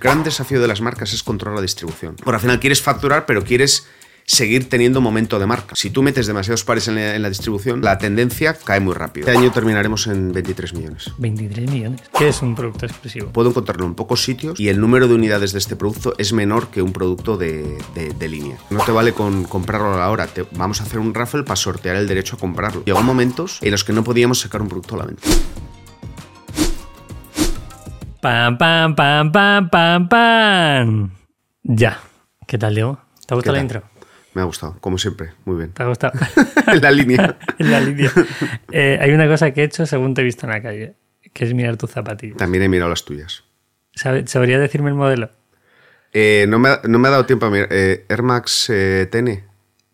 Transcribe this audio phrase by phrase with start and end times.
[0.00, 2.16] Gran desafío de las marcas es controlar la distribución.
[2.16, 3.86] Por al final quieres facturar, pero quieres
[4.26, 5.74] seguir teniendo momento de marca.
[5.74, 9.26] Si tú metes demasiados pares en la, en la distribución, la tendencia cae muy rápido.
[9.26, 11.10] Este año terminaremos en 23 millones.
[11.18, 12.00] 23 millones.
[12.16, 13.30] ¿Qué es un producto exclusivo?
[13.32, 16.68] Puedo encontrarlo en pocos sitios y el número de unidades de este producto es menor
[16.68, 18.56] que un producto de, de- de línea.
[18.70, 22.06] No te vale con comprarlo ahora, te, vamos a hacer un raffle para sortear el
[22.06, 22.84] derecho a comprarlo.
[22.84, 25.28] Llegó momentos en los que no podíamos sacar un producto a la venta.
[28.20, 31.10] Pam, pam, pam, pam, pam, pam.
[31.62, 31.98] Ya.
[32.46, 33.00] ¿Qué tal, Diego?
[33.26, 33.82] ¿Te ha gustado la intro?
[34.34, 35.72] Me ha gustado, como siempre, muy bien.
[35.72, 36.12] ¿Te ha gustado?
[36.66, 37.38] en la línea.
[37.58, 38.10] en la línea.
[38.70, 40.94] Eh, hay una cosa que he hecho según te he visto en la calle,
[41.32, 42.36] que es mirar tus zapatillas.
[42.36, 43.44] También he mirado las tuyas.
[43.94, 45.30] ¿Sabe- ¿Sabrías decirme el modelo?
[46.12, 47.68] Eh, no, me, ha- no me ha dado tiempo a mirar.
[47.70, 49.44] Eh, Air Max eh, TN.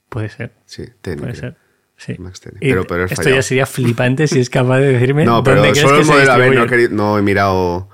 [0.09, 1.17] Puede ser, Sí, TN.
[1.19, 1.35] puede creo.
[1.35, 1.57] ser.
[1.99, 2.15] Sí.
[2.19, 5.71] Max Pero- pero esto ya sería flipante si es capaz de decirme No, pero dónde
[5.73, 6.33] crees solo que el se modelo.
[6.33, 6.89] A ver, no, he distribuyen.
[6.91, 7.89] querido- no he mirado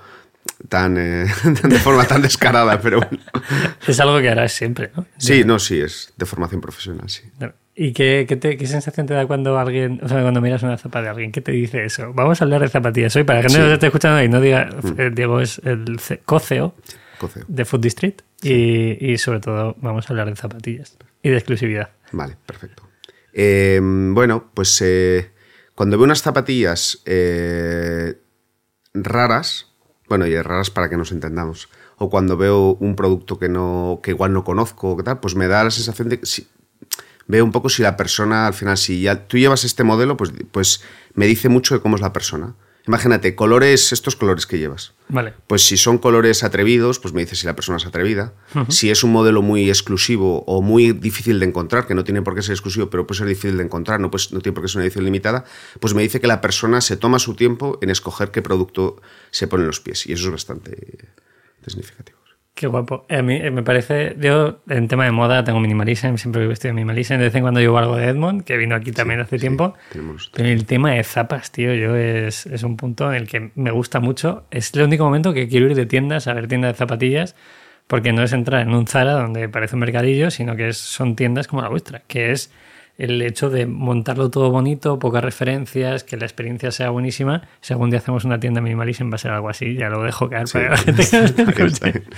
[0.69, 1.25] tan, eh,
[1.63, 3.23] de forma tan descarada, pero bueno.
[3.87, 5.05] Es algo que harás siempre, ¿no?
[5.17, 7.23] Sí, no, sí, es de formación profesional, sí.
[7.75, 10.77] ¿Y qué, qué, te- qué sensación te da cuando alguien, o sea, cuando miras una
[10.77, 11.31] zapa de alguien?
[11.31, 12.13] ¿Qué te dice eso?
[12.13, 13.57] Vamos a hablar de zapatillas hoy para que no Sí.
[13.59, 13.63] Mm.
[13.63, 16.75] nos esté escuchando y no diga, eh, Diego es el ce- co-CEO
[17.17, 17.43] Coceo.
[17.47, 21.89] de Food District y, y sobre todo vamos a hablar de zapatillas y de exclusividad.
[22.11, 22.83] Vale, perfecto.
[23.33, 25.31] Eh, bueno, pues eh,
[25.73, 28.13] cuando veo unas zapatillas eh,
[28.93, 29.72] raras,
[30.09, 34.11] bueno, y raras para que nos entendamos, o cuando veo un producto que no que
[34.11, 36.47] igual no conozco, pues me da la sensación de que si,
[37.27, 40.31] veo un poco si la persona, al final, si ya tú llevas este modelo, pues,
[40.51, 40.81] pues
[41.13, 42.55] me dice mucho de cómo es la persona.
[42.85, 44.93] Imagínate, colores, estos colores que llevas.
[45.07, 45.33] Vale.
[45.47, 48.33] Pues si son colores atrevidos, pues me dice si la persona es atrevida.
[48.67, 52.35] Si es un modelo muy exclusivo o muy difícil de encontrar, que no tiene por
[52.35, 54.67] qué ser exclusivo, pero puede ser difícil de encontrar, no, pues, no tiene por qué
[54.67, 55.45] ser una edición limitada,
[55.79, 59.47] pues me dice que la persona se toma su tiempo en escoger qué producto se
[59.47, 60.05] pone en los pies.
[60.07, 61.09] Y eso es bastante
[61.65, 62.22] significativo.
[62.55, 63.05] Qué guapo.
[63.09, 66.71] A mí eh, me parece, yo en tema de moda tengo minimalism, siempre he vestido
[66.75, 69.73] minimalism, de vez en cuando llevo algo de Edmond, que vino aquí también hace tiempo.
[69.91, 73.51] tenemos- Pero el tema de zapas, tío, yo es, es un punto en el que
[73.55, 74.45] me gusta mucho.
[74.51, 77.35] Es el único momento que quiero ir de tiendas a ver tiendas de zapatillas,
[77.87, 81.15] porque no es entrar en un Zara donde parece un mercadillo, sino que es- son
[81.15, 82.51] tiendas como la vuestra, que es
[82.97, 87.47] el hecho de montarlo todo bonito, pocas referencias, que la experiencia sea buenísima.
[87.61, 90.29] Si algún día hacemos una tienda minimalism va a ser algo así, ya lo dejo
[90.29, 92.01] caer para que la.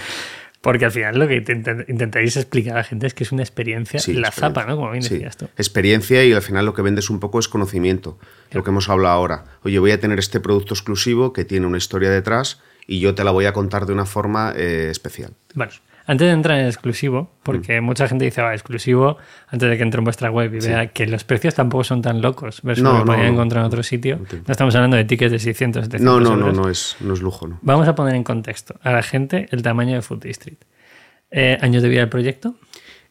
[0.62, 3.44] Porque al final lo que intent- intentáis explicar a la gente es que es una
[3.44, 4.48] experiencia, Sí, la experiencia.
[4.62, 4.76] zapa, ¿no?
[4.78, 5.48] Como bien Sí, decías tú.
[5.58, 8.18] Experiencia y al final lo que vendes un poco es conocimiento.
[8.52, 9.44] Lo que hemos hablado ahora.
[9.64, 13.24] Oye, voy a tener este producto exclusivo que tiene una historia detrás y yo te
[13.24, 15.34] la voy a contar de una forma eh, especial.
[15.54, 15.72] Bueno,
[16.08, 19.18] antes de entrar en exclusivo, porque mucha gente dice, va, exclusivo,
[19.48, 22.22] antes de que entre en vuestra web y vea que los precios tampoco son tan
[22.22, 23.34] locos versus No, lo que no, podían no.
[23.34, 24.20] encontrar en otro sitio.
[24.20, 26.58] No estamos hablando de tickets de 600, 700 No, no, no, euros.
[26.58, 27.60] no es, no es lujo, ¿no?
[27.62, 30.64] Vamos a poner en contexto a la gente el tamaño de Food District.
[31.32, 32.56] Eh, ¿Años de vida del proyecto?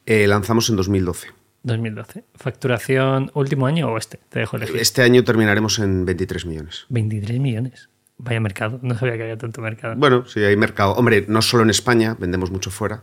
[0.07, 1.29] Eh, lanzamos en 2012.
[1.65, 2.25] 2012.
[2.35, 4.21] ¿Facturación último año o este?
[4.29, 4.77] Te dejo elegir.
[4.77, 6.85] Este año terminaremos en 23 millones.
[6.91, 7.89] 23 millones.
[8.19, 8.79] Vaya mercado.
[8.83, 9.95] No sabía que había tanto mercado.
[9.97, 10.93] Bueno, sí, hay mercado.
[10.93, 13.03] Hombre, no solo en España, vendemos mucho fuera,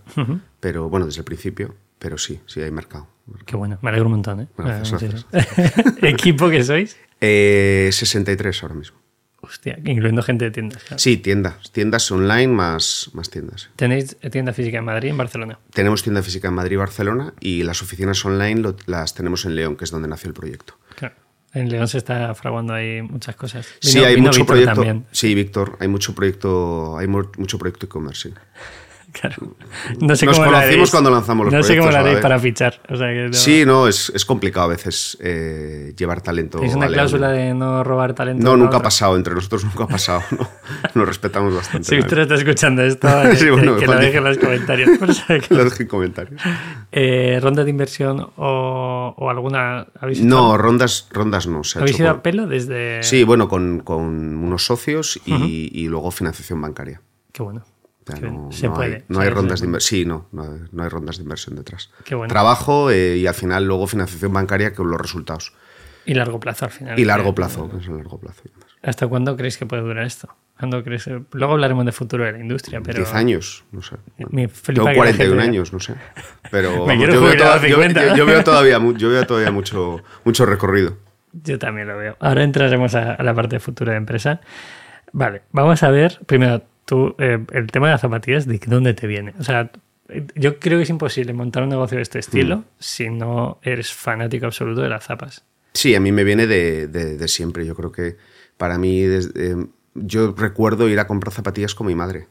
[0.59, 3.07] pero bueno, desde el principio, pero sí, sí hay mercado.
[3.45, 3.77] Qué bueno.
[3.81, 4.47] Me alegro un montón, ¿eh?
[4.57, 5.97] Gracias, Eh, en serio.
[6.01, 6.97] ¿Equipo que sois?
[7.19, 8.97] Eh, 63 ahora mismo.
[9.43, 10.83] Hostia, incluyendo gente de tiendas.
[10.83, 10.99] claro.
[10.99, 13.69] Sí, tiendas, tiendas online más, más tiendas.
[13.75, 15.59] ¿Tenéis tienda física en Madrid y en Barcelona?
[15.73, 19.55] Tenemos tienda física en Madrid y Barcelona y las oficinas online lo- las tenemos en
[19.55, 20.77] León, que es donde nació el proyecto.
[21.53, 23.67] En León se está fraguando ahí muchas cosas.
[23.81, 24.73] sí, hay mucho Víctor proyecto.
[24.75, 25.05] también.
[25.11, 28.29] Sí, Víctor, hay mucho proyecto, hay mu- mucho proyecto e-commerce.
[28.29, 28.35] sí.
[29.11, 29.35] Claro.
[29.99, 30.91] No sé Nos cómo conocimos haréis.
[30.91, 32.81] cuando lanzamos los No sé cómo proyectos la haréis para fichar.
[32.89, 36.59] O sea que no- Sí, no, es, es complicado a veces eh, llevar talento.
[36.59, 38.43] ¿Tenéis una cláusula de no robar talento?
[38.43, 40.21] No, nunca ha pasado, entre nosotros nunca ha pasado.
[40.31, 40.47] ¿no?
[40.95, 41.89] Nos respetamos bastante.
[41.89, 44.89] Si Víctor está escuchando esto, que, Sí, bueno, que lo deje en los comentarios.
[45.49, 46.41] Lo dejo en comentarios.
[46.91, 49.87] Eh, ¿Ronda de inversión o, o alguna?
[49.99, 51.63] ¿Habéis No, rondas, rondas no.
[51.65, 53.03] Se ha ¿habéis hecho ido por- a pelo desde.?
[53.03, 54.05] Sí, bueno, con, con
[54.37, 57.01] unos socios y, y luego financiación bancaria.
[57.33, 57.63] Qué bueno.
[58.07, 58.95] O sea, no, Se no puede.
[58.95, 59.33] Hay, no hay ¿sabes?
[59.33, 59.99] rondas de inversión.
[59.99, 61.89] Sí, no, no hay, no hay rondas de inversión detrás.
[62.03, 62.31] Qué bueno.
[62.31, 65.53] Trabajo eh, y al final luego financiación bancaria con los resultados.
[66.05, 66.99] Y largo plazo al final.
[66.99, 68.41] Y largo Eh, plazo, es largo plazo.
[68.81, 70.27] ¿Hasta cuándo creéis que puede durar esto?
[70.57, 71.07] ¿Cuándo crees?
[71.31, 72.97] Luego hablaremos de futuro de la industria, pero.
[72.99, 73.95] 10 años, no sé.
[74.29, 75.95] Me flipa Tengo que la 41 gente- años, no sé.
[76.51, 78.07] Pero vamos, yo, veo jubilar a toda- yo- 50.
[78.09, 80.97] yo- yo veo todavía, yo veo todavía mucho, mucho recorrido.
[81.33, 82.15] Yo también lo veo.
[82.19, 84.41] Ahora entraremos a, a la parte de futuro de empresa.
[85.13, 89.07] Vale, vamos a ver, primero, tú, eh, el tema de las zapatillas, ¿de dónde te
[89.07, 89.33] viene?
[89.39, 89.71] O sea,
[90.35, 92.63] yo creo que es imposible montar un negocio de este estilo Mm.
[92.79, 95.45] si no eres fanático absoluto de las zapas.
[95.73, 97.65] Sí, a mí me viene de, de- de siempre.
[97.65, 98.17] Yo creo que
[98.57, 99.55] para mí, desde- eh,
[99.95, 102.27] yo recuerdo ir a comprar zapatillas con mi madre.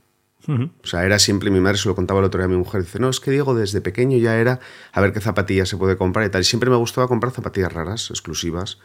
[0.49, 2.81] O sea, era siempre, mi madre se lo contaba el otro día a mi mujer,
[2.83, 4.59] dice, no, es que Diego desde pequeño ya era
[4.91, 6.41] a ver qué zapatillas se puede comprar y tal.
[6.41, 8.79] Y siempre me gustaba comprar zapatillas raras, exclusivas.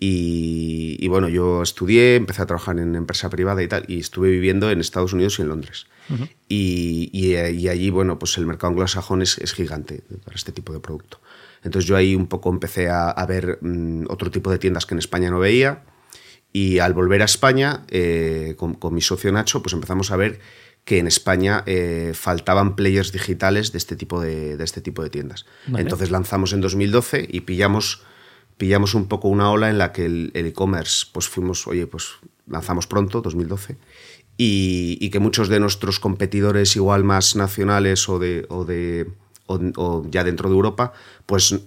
[0.00, 4.70] Y, bueno, yo estudié, empecé a trabajar en empresa privada y tal, y estuve viviendo
[4.70, 5.86] en Estados Unidos y en Londres.
[6.48, 11.20] y, allí, bueno, pues el mercado anglosajón es, es, gigante para este tipo de producto.
[11.64, 15.00] Entonces yo ahí un poco empecé a, ver mm, otro tipo de tiendas que en
[15.00, 15.82] España no veía.
[16.52, 20.40] Y al volver a España, eh, con, con, mi socio Nacho, pues empezamos a ver
[20.88, 25.44] que en España eh, faltaban players digitales de este tipo de, este tipo de tiendas.
[25.76, 28.04] Entonces lanzamos en 2012 y pillamos,
[28.58, 32.16] pillamos un poco una ola en la que el e-commerce, pues fuimos, oye, pues
[32.46, 33.76] lanzamos pronto, 2012,
[34.36, 38.46] y, que muchos de nuestros competidores igual más nacionales o de...
[38.48, 39.08] O de
[39.50, 40.92] o, ya dentro de Europa,
[41.24, 41.58] pues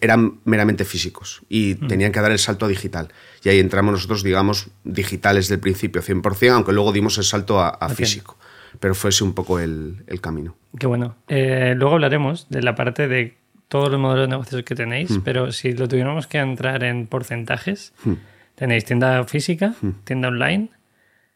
[0.00, 1.88] eran meramente físicos y mm.
[1.88, 3.08] tenían que dar el salto a digital.
[3.42, 7.88] Y ahí entramos nosotros, digamos, digitales del principio 100%, aunque luego dimos el salto a,
[7.88, 8.36] físico
[8.80, 10.56] pero fuese un poco el, camino.
[10.78, 11.16] Qué bueno.
[11.28, 13.36] Eh, luego hablaremos de la parte de
[13.68, 15.20] todos los modelos de negocios que tenéis, mm.
[15.22, 18.12] pero si lo tuviéramos que entrar en porcentajes, mm.
[18.54, 19.90] tenéis tienda física, mm.
[20.04, 20.70] tienda online,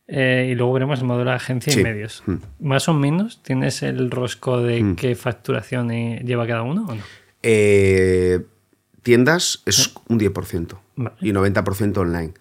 [0.07, 2.23] eh, y luego veremos el modelo de agencia y medios.
[2.61, 7.03] Más o menos, ¿tienes el rosco de qué facturación lleva cada uno o no?
[7.43, 8.41] Eh,
[9.03, 10.79] tiendas es un 10%
[11.21, 12.33] y 90% online.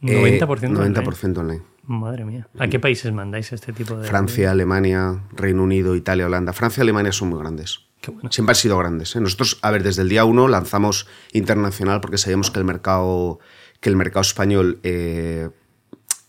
[0.00, 1.62] 90%, 90 online.
[1.88, 2.48] Madre mía.
[2.58, 4.06] ¿A qué países mandáis este tipo de.?
[4.06, 6.52] Francia, Alemania, Reino Unido, Italia, Holanda.
[6.52, 7.87] Francia y Alemania son muy grandes.
[8.30, 9.16] Siempre han sido grandes.
[9.16, 9.20] ¿eh?
[9.20, 13.38] Nosotros, a ver, desde el día uno lanzamos internacional porque sabíamos que el mercado,
[13.80, 15.48] que el mercado español eh,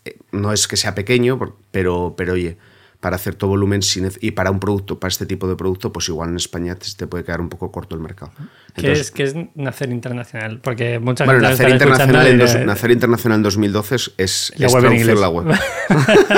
[0.04, 1.38] eh, no es que sea pequeño,
[1.70, 2.58] pero, pero oye,
[3.00, 3.80] para cierto volumen
[4.20, 7.24] y para un producto, para este tipo de producto, pues igual en España te, puede
[7.24, 8.32] quedar un poco corto el mercado.
[8.74, 10.60] ¿Qué, es, ¿Qué, es, nacer internacional?
[10.60, 15.46] Porque muchas bueno, nacer internacional, en nacer internacional en 2012 es, la traducir la web.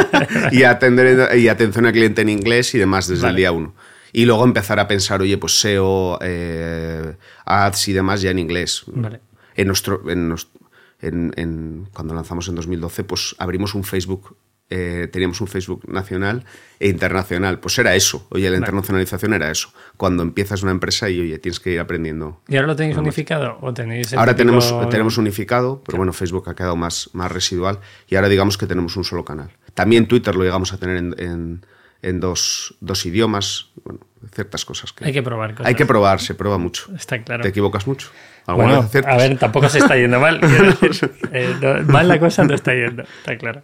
[0.53, 3.75] y, atender, y atención al cliente en inglés y demás desde el día uno.
[4.13, 8.85] Y luego empezar a pensar, oye, pues SEO, eh, ads y demás ya en inglés.
[8.87, 9.21] Vale.
[9.55, 10.35] En nuestro, en,
[11.01, 14.37] en, cuando lanzamos en 2012, pues abrimos un Facebook
[14.75, 16.47] eh, teníamos un Facebook nacional
[16.81, 17.61] e internacional.
[17.61, 18.27] Pues era eso.
[18.31, 19.69] Oye, la internacionalización era eso.
[19.99, 22.41] Cuando empiezas una empresa y, oye, tienes que ir aprendiendo.
[22.49, 26.55] ¿Y ahora lo tenéis unificado o tenéis Ahora tenemos, tenemos unificado, pero bueno, Facebook ha
[26.55, 29.51] quedado más, más residual y ahora digamos que tenemos un solo canal.
[29.75, 31.67] También Twitter lo llegamos a tener en, en,
[32.03, 33.71] dos, dos, idiomas.
[33.85, 34.01] Bueno,
[34.35, 35.05] ciertas cosas que...
[35.05, 35.67] Hay que probar cosas.
[35.67, 36.93] Hay que probar, se prueba mucho.
[36.95, 37.43] Está claro.
[37.43, 38.11] ¿Te equivocas mucho?
[38.47, 40.41] Bueno, a ver, tampoco se está yendo mal.
[41.35, 41.55] Eh,
[41.87, 43.63] mal la cosa no está yendo, está claro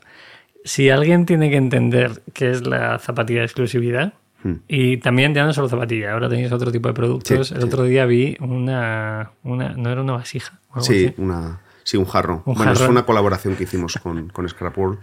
[0.68, 4.54] si alguien tiene que entender qué es la zapatilla de exclusividad, hmm.
[4.68, 7.52] y también ya no solo zapatilla, ahora tenéis otro tipo de productos.
[7.52, 10.60] el otro día vi una, una, ¿No era una vasija?
[10.80, 12.42] Sí, una, sí, un jarro.
[12.44, 14.98] bueno, es una colaboración que hicimos con, con Scrap World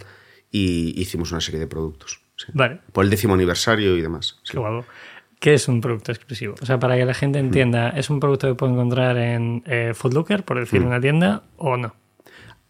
[0.50, 2.20] y hicimos una serie de productos.
[2.52, 2.80] Vale.
[2.92, 4.38] Por el décimo aniversario y demás.
[4.50, 4.84] Qué guapo.
[5.38, 6.54] ¿Qué es un producto exclusivo?
[6.60, 7.46] O sea, para que la gente hmm.
[7.46, 10.86] entienda, ¿es un producto que puedo encontrar en eh, Footlooker, por decir, hmm.
[10.86, 11.94] una tienda, o no?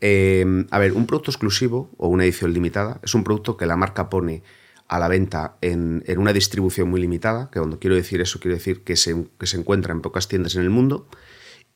[0.00, 3.76] Em, a ver, un producto exclusivo o una edición limitada es un producto que la
[3.76, 4.42] marca pone
[4.88, 8.82] a la venta en, una distribución muy limitada, que cuando quiero decir eso, quiero decir
[8.84, 9.10] que se,
[9.54, 11.08] encuentra en pocas tiendas en el mundo.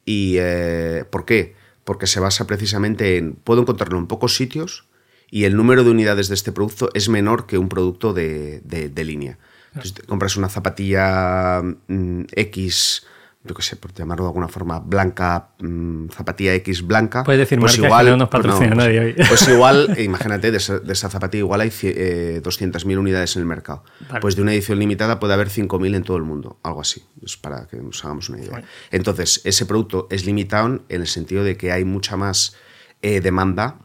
[0.05, 1.55] ¿Y eh, por qué?
[1.85, 4.90] Porque se basa precisamente en, puedo encontrarlo en pocos sitios
[5.31, 8.63] y el número de unidades de este producto es menor que un producto de,
[8.97, 9.39] línea.
[9.75, 13.07] Entonces, compras una zapatilla mm, X
[13.43, 17.25] yo qué sé, por llamarlo de alguna forma, blanca, mm, zapatilla X blanca.
[17.25, 19.15] Puedes decir pues igual, que no nos patrocina pues, nadie hoy.
[19.15, 23.83] Pues igual, imagínate, de esa, zapatilla igual hay eh, 200.000 unidades en el mercado.
[24.21, 27.39] Pues de una edición limitada puede haber 5.000 en todo el mundo, algo así, es
[27.39, 28.63] para que nos hagamos una idea.
[28.91, 32.57] Entonces, ese producto es limitado en el sentido de que hay mucha más
[33.01, 33.79] eh, demanda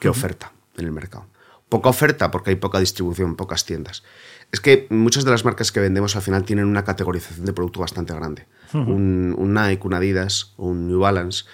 [0.00, 1.26] que oferta en el mercado.
[1.68, 4.04] Poca oferta porque hay poca distribución, pocas tiendas.
[4.52, 7.80] Es que muchas de las marcas que vendemos al final tienen una categorización de producto
[7.80, 8.46] bastante grande.
[8.72, 11.44] un, Nike, un Adidas, un New Balance,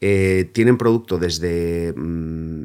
[0.00, 1.92] eh, tienen producto desde...
[1.96, 2.62] Mm,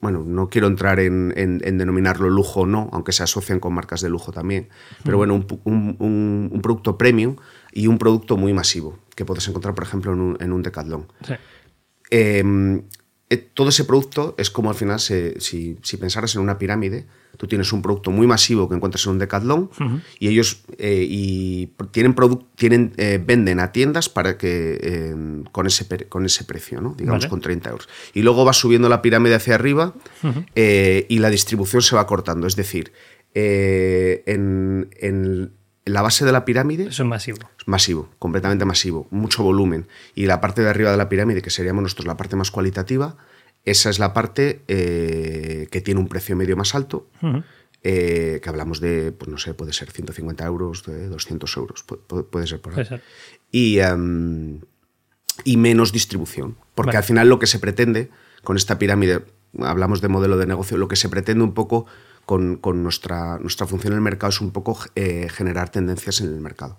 [0.00, 4.10] bueno, no quiero entrar en, denominarlo lujo o no, aunque se asocian con marcas de
[4.10, 4.68] lujo también,
[5.02, 7.36] pero bueno, un, producto premium
[7.72, 11.06] y un producto muy masivo, que puedes encontrar, por ejemplo, en un, Decathlon.
[12.10, 12.82] Em, eh,
[13.54, 17.72] todo ese producto es como al final, si, si pensaras en una pirámide, Tú tienes
[17.72, 19.70] un producto muy masivo que encuentras en un Decathlon
[20.18, 22.14] y ellos eh, y tienen,
[22.56, 25.14] tienen eh, venden a tiendas para que eh,
[25.50, 26.94] con, ese, con ese precio, ¿no?
[26.96, 27.88] digamos con 30 euros.
[28.12, 29.94] Y luego va subiendo la pirámide hacia arriba
[30.54, 32.46] y la distribución se va cortando.
[32.46, 32.92] Es decir,
[33.34, 35.52] en, en
[35.84, 36.84] la base de la pirámide.
[36.88, 37.38] Eso es masivo.
[37.66, 39.86] Masivo, completamente masivo, mucho volumen.
[40.14, 43.16] Y la parte de arriba de la pirámide, que seríamos nosotros la parte más cualitativa,
[43.64, 47.08] esa es la parte eh, que tiene un precio medio más alto
[47.82, 52.26] eh, que hablamos de, pues no sé, puede ser 150 euros, de 200 euros, pu-
[52.28, 52.76] puede, ser por ahí.
[52.76, 53.02] Puede ser.
[53.50, 54.60] Y, em,
[55.44, 56.56] y menos distribución.
[56.74, 56.98] Porque Vale.
[56.98, 58.10] al final lo que se pretende
[58.42, 59.24] con esta pirámide,
[59.60, 61.86] hablamos de modelo de negocio, lo que se pretende un poco
[62.26, 66.28] con, con nuestra, nuestra función en el mercado es un poco eh, generar tendencias en
[66.28, 66.78] el mercado.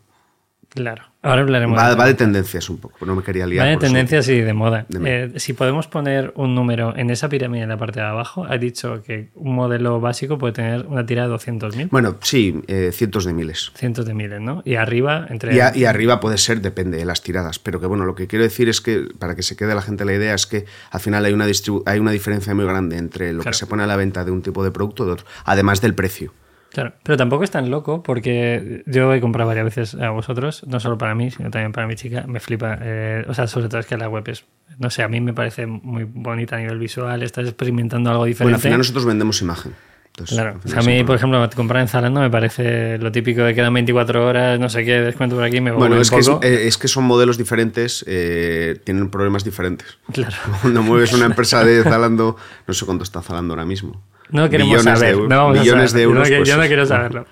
[0.75, 1.03] Claro.
[1.21, 3.65] Ahora hablaremos Va, de va de tendencias un poco, no me quería liar.
[3.65, 4.85] Va de tendencias y de moda.
[5.05, 8.57] Eh, si podemos poner un número en esa pirámide en la parte de abajo, ha
[8.59, 13.25] dicho que un modelo básico puede tener una tirada de 200.000, Bueno, sí, eh, cientos
[13.25, 13.71] de miles.
[13.73, 14.61] cientos de miles, ¿no?
[14.65, 15.55] Y arriba, entre...
[15.55, 17.57] Y, a- y arriba puede ser, depende de las tiradas.
[17.57, 20.05] Pero que bueno, lo que quiero decir es que, para que se quede la gente
[20.05, 21.45] la idea, es que al final hay una,
[21.87, 23.53] hay una diferencia muy grande entre lo Claro.
[23.53, 25.81] que se pone a la venta de un tipo de producto y de otro, además
[25.81, 26.33] del precio.
[26.75, 30.81] Claro, pero tampoco es tan loco porque yo he comprado varias veces a vosotros, no
[30.81, 32.25] solo para mí, sino también para mi chica.
[32.27, 32.77] Me flipa.
[32.81, 34.43] eh, o sea, sobre todo es que la web es,
[34.77, 37.23] no sé, a mí me parece muy bonita a nivel visual.
[37.23, 38.61] Estás experimentando algo Bueno, al diferente.
[38.61, 39.73] final nosotros vendemos imagen.
[40.07, 43.41] Entonces, Claro, o sea, a mí, por ejemplo, comprar en Zalando me parece lo típico
[43.43, 46.09] de quedan 24 horas, no sé qué, descuento por aquí, me voy Bueno, un es
[46.09, 46.39] que, poco.
[46.43, 49.97] eh, es que son modelos diferentes, eh, tienen problemas diferentes.
[50.13, 50.35] Claro.
[50.61, 52.35] Cuando mueves una empresa de Zalando,
[52.67, 54.01] no sé cuánto está Zalando ahora mismo.
[54.29, 55.17] No queremos de saber.
[55.17, 56.27] no vamos a millones de euros.
[56.29, 57.25] Yo no, pues, yo no quiero saberlo.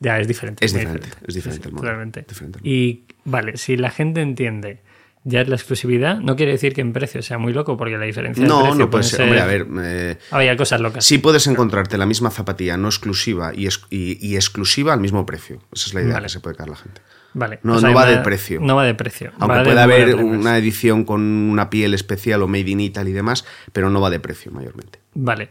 [0.00, 0.64] Ya, es diferente.
[0.64, 2.24] Es diferente, es diferente el totalmente.
[2.28, 4.80] diferente el Y vale, si la gente entiende
[5.24, 8.04] ya es la exclusividad, no quiere decir que en precio sea muy loco, porque la
[8.04, 9.22] diferencia de No, precio no puede puede ser.
[9.22, 11.04] Hombre, a ver, eh, Había cosas locas.
[11.04, 15.24] sí puedes encontrarte la misma zapatilla no exclusiva y, es- y- y exclusiva al mismo
[15.24, 15.60] precio.
[15.72, 16.24] Esa es la idea Vale.
[16.26, 17.00] que se puede caer la gente.
[17.34, 17.60] Vale.
[17.62, 18.60] No, o sea, no va de precio.
[18.60, 19.30] No va de precio.
[19.38, 23.14] Aunque va pueda haber una edición con una piel especial o made in Italy y
[23.14, 24.98] demás, pero no va de precio mayormente.
[25.14, 25.50] Vale.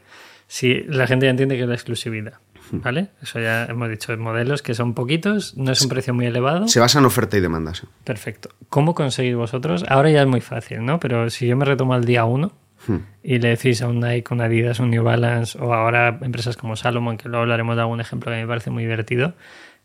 [0.53, 2.33] Si la gente ya entiende que es la exclusividad.
[2.73, 3.07] ¿Vale?
[3.21, 6.67] Eso ya hemos dicho, modelos que son poquitos, no es un precio muy elevado.
[6.67, 7.73] Se basa en oferta y demanda.
[7.73, 7.87] sí.
[8.03, 8.49] Perfecto.
[8.69, 9.85] ¿Cómo conseguís vosotros?
[9.87, 10.99] Ahora ya es muy fácil, ¿no?
[10.99, 12.51] Pero si yo me retomo al día uno
[12.87, 12.97] Hmm.
[13.23, 16.75] y le decís a un Nike, un Adidas, un New Balance o ahora empresas como
[16.75, 19.35] Salomon, que luego hablaremos de algún ejemplo que me parece muy divertido,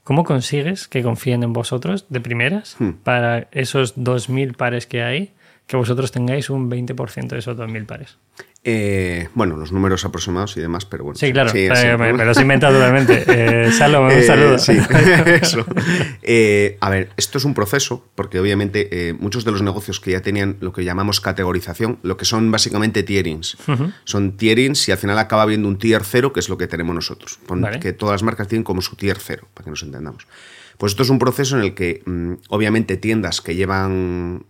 [0.02, 2.90] ¿cómo consigues que confíen en vosotros de primeras Hmm.
[3.04, 5.32] para esos 2.000 pares que hay,
[5.68, 8.16] que vosotros tengáis un 20% de esos 2.000 pares?
[8.68, 11.16] Eh, bueno, los números aproximados y demás, pero bueno.
[11.16, 11.87] Sí, claro, eh, sí.
[11.96, 13.25] me, me los he inventado totalmente.
[13.28, 14.58] Eh, Salomon, un Eh, saludo.
[14.58, 14.76] sí,
[15.40, 15.64] eso.
[16.23, 20.20] Eh, a ver, esto es un proceso, porque obviamente muchos de los negocios que ya
[20.20, 23.56] tenían lo que llamamos categorización, lo que son básicamente tierings,
[24.02, 26.92] son tierings y al final acaba habiendo un tier cero, que es lo que tenemos
[26.94, 27.38] nosotros.
[27.49, 27.78] Vale.
[27.78, 30.26] Que todas las marcas tienen como su tier cero, para que nos entendamos.
[30.76, 34.44] Pues esto es un proceso en el que, mm, obviamente, tiendas que llevan.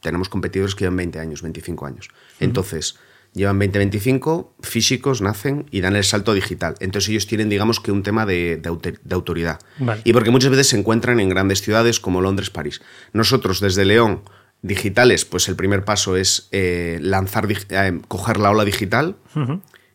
[0.00, 2.10] Tenemos competidores que llevan 20 años, 25 años.
[2.38, 2.98] Entonces,
[3.34, 6.74] llevan 20, 25, físicos nacen y dan el salto digital.
[6.80, 9.58] Entonces, ellos tienen, digamos, que un tema de, de autor- de autoridad.
[9.78, 10.00] Vale.
[10.04, 12.80] Y porque muchas veces se encuentran en grandes ciudades como Londres, París.
[13.12, 14.22] Nosotros, desde León,
[14.62, 19.16] digitales, pues el primer paso es eh, lanzar, eh, coger la ola digital,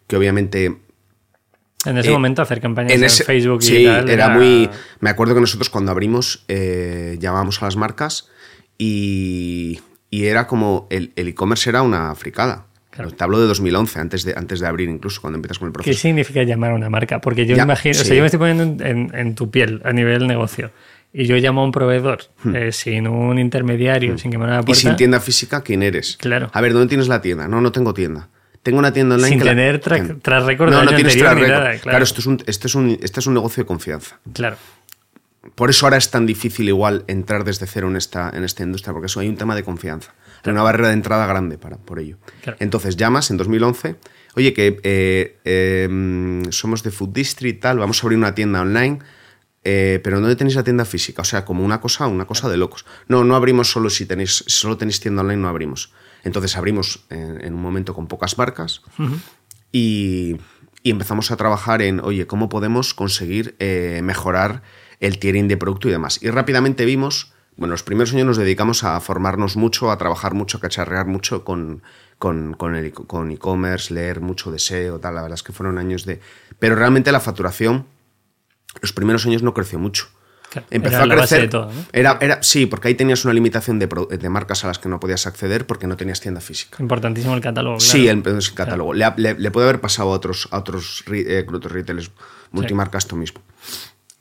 [0.06, 0.78] que obviamente
[1.86, 4.10] En ese Eh, momento hacer campañas en, Facebook y sí, tal.
[4.10, 4.70] era muy.
[5.00, 8.28] Me acuerdo que nosotros cuando abrimos eh, llamábamos a las marcas
[8.78, 9.80] y,
[10.10, 12.66] y era como el el e-commerce era una fricada.
[13.04, 13.12] Claro.
[13.16, 15.76] Te hablo de 2011, antes de, antes de abrir incluso, cuando empiezas con el ¿Qué
[15.76, 16.00] proceso.
[16.00, 17.22] significa llamar a una marca?
[17.22, 20.28] Porque yo Ya, imagino, o sea, yo me estoy poniendo en, tu piel a nivel
[20.28, 20.72] negocio
[21.14, 22.20] y yo llamo a un proveedor
[22.54, 24.62] eh, sin un intermediario, sin que me la Hmm.
[24.62, 26.18] Y puerta, sin tienda física, ¿quién eres?
[26.18, 26.50] Claro.
[26.54, 27.48] A ver, ¿dónde tienes la tienda?
[27.48, 28.28] No, no tengo tienda.
[28.64, 31.48] Tengo una tienda online Sin que tener tra- tras récord No, no tienes tras récord.
[31.62, 32.04] Claro, claro.
[32.04, 34.20] esto, es un, este, es un, este es un negocio de confianza.
[34.34, 34.58] Claro,
[35.56, 38.92] Por eso ahora es tan difícil igual entrar desde cero en esta, en esta industria,
[38.92, 40.14] porque eso hay un tema de confianza.
[40.44, 42.18] Hay una barrera de entrada grande para, por ello.
[42.42, 42.58] Claro.
[42.60, 43.96] Entonces llamas en 2011,
[44.36, 49.00] oye, que eh, eh, somos de Food District, tal, vamos a abrir una tienda online,
[49.64, 51.22] eh, pero ¿dónde tenéis la tienda física?
[51.22, 52.86] O sea, como una cosa, una cosa de locos.
[53.08, 55.92] No, no abrimos solo si tenéis, si solo tenéis tienda online, no abrimos.
[56.24, 58.82] Entonces abrimos en, en un momento con pocas marcas
[59.72, 60.36] y,
[60.84, 64.64] y empezamos a trabajar en, oye, ¿cómo podemos conseguir eh, mejorar
[65.00, 66.20] el tiering de producto y demás?
[66.22, 70.58] Y rápidamente vimos, bueno, los primeros años nos dedicamos a formarnos mucho, a trabajar mucho,
[70.58, 71.84] a cacharrear mucho con,
[72.18, 76.06] con, con e- e-commerce, leer mucho de SEO, tal, la verdad es que fueron años
[76.06, 76.20] de...
[76.58, 77.86] Pero realmente la facturación,
[78.82, 80.08] los primeros años no creció mucho.
[80.50, 81.42] Claro, Empezó era a la base crecer.
[81.42, 81.86] de todo, ¿no?
[81.94, 85.00] era, era, sí, porque ahí tenías una limitación de, de marcas a las que no
[85.00, 86.78] podías acceder porque no tenías tienda física.
[86.82, 87.78] importantísimo el catálogo.
[87.78, 87.92] claro.
[87.92, 88.94] Sí, el, el catálogo.
[88.96, 92.10] Le, le- le puede haber pasado a otros, a otros, eh, otros retailers
[92.52, 93.42] multimarcas esto mismo.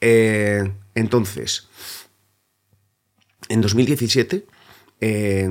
[0.00, 1.67] Eh, entonces,
[3.48, 4.44] en 2017
[5.00, 5.48] eh,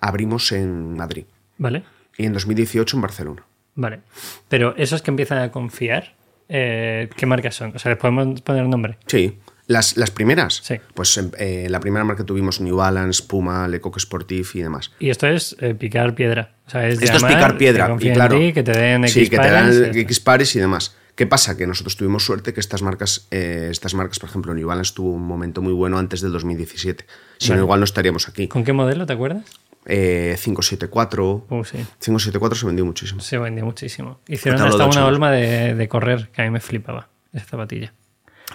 [0.00, 1.24] abrimos en Madrid
[1.58, 1.82] Vale,
[2.16, 3.42] y en 2018 en Barcelona.
[3.74, 4.00] vale.
[4.48, 6.14] Pero esos que empiezan a confiar,
[6.48, 7.72] eh, ¿qué marcas son?
[7.74, 8.98] O sea, ¿les podemos poner nombre?
[9.06, 9.38] Sí.
[9.68, 10.76] Las, las primeras, Sí.
[10.94, 14.92] pues eh, la primera marca que tuvimos New Balance, Puma, Lecoq Sportif y demás.
[15.00, 16.54] Y esto es eh, picar piedra.
[16.68, 18.38] O sea, es Esto es picar piedra, que y en claro.
[18.38, 20.96] ti, que te den X sí, que te dan X pares y demás.
[21.16, 21.56] ¿Qué pasa?
[21.56, 25.10] Que nosotros tuvimos suerte que estas marcas, eh, estas marcas, por ejemplo, New Balance tuvo
[25.10, 27.04] un momento muy bueno antes del 2017.
[27.38, 27.58] Si Vale.
[27.58, 28.46] no, igual no estaríamos aquí.
[28.48, 29.44] ¿Con qué modelo te acuerdas?
[29.86, 31.46] Eh, 574.
[31.48, 31.78] Uh, sí.
[32.00, 33.20] 574 se vendió muchísimo.
[33.20, 34.20] Se vendió muchísimo.
[34.28, 37.92] Hicieron hasta una olma de, de correr que a mí me flipaba, esa zapatilla.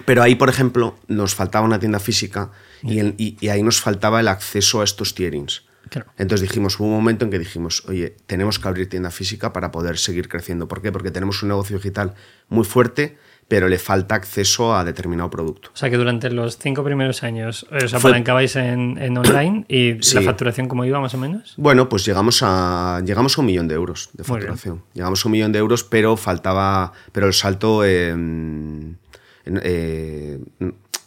[0.05, 2.51] Pero ahí, por ejemplo, nos faltaba una tienda física
[2.83, 5.63] y, el- y- y ahí nos faltaba el acceso a estos tierings.
[5.91, 6.09] Claro.
[6.17, 9.71] Entonces dijimos, hubo un momento en que dijimos, oye, tenemos que abrir tienda física para
[9.71, 10.67] poder seguir creciendo.
[10.69, 10.89] ¿Por qué?
[10.91, 12.13] Porque tenemos un negocio digital
[12.47, 13.17] muy fuerte,
[13.49, 15.69] pero le falta acceso a determinado producto.
[15.73, 19.65] O sea que durante los cinco primeros años eh, os Fue- apalancabais en, en online
[19.67, 20.15] y Sí.
[20.15, 21.55] la facturación cómo iba más o menos.
[21.57, 24.83] Bueno, pues llegamos a, llegamos a un millón de euros de facturación.
[24.93, 28.97] Llegamos a un millón de euros, pero faltaba, pero el salto, eh, en-
[29.45, 30.39] eh,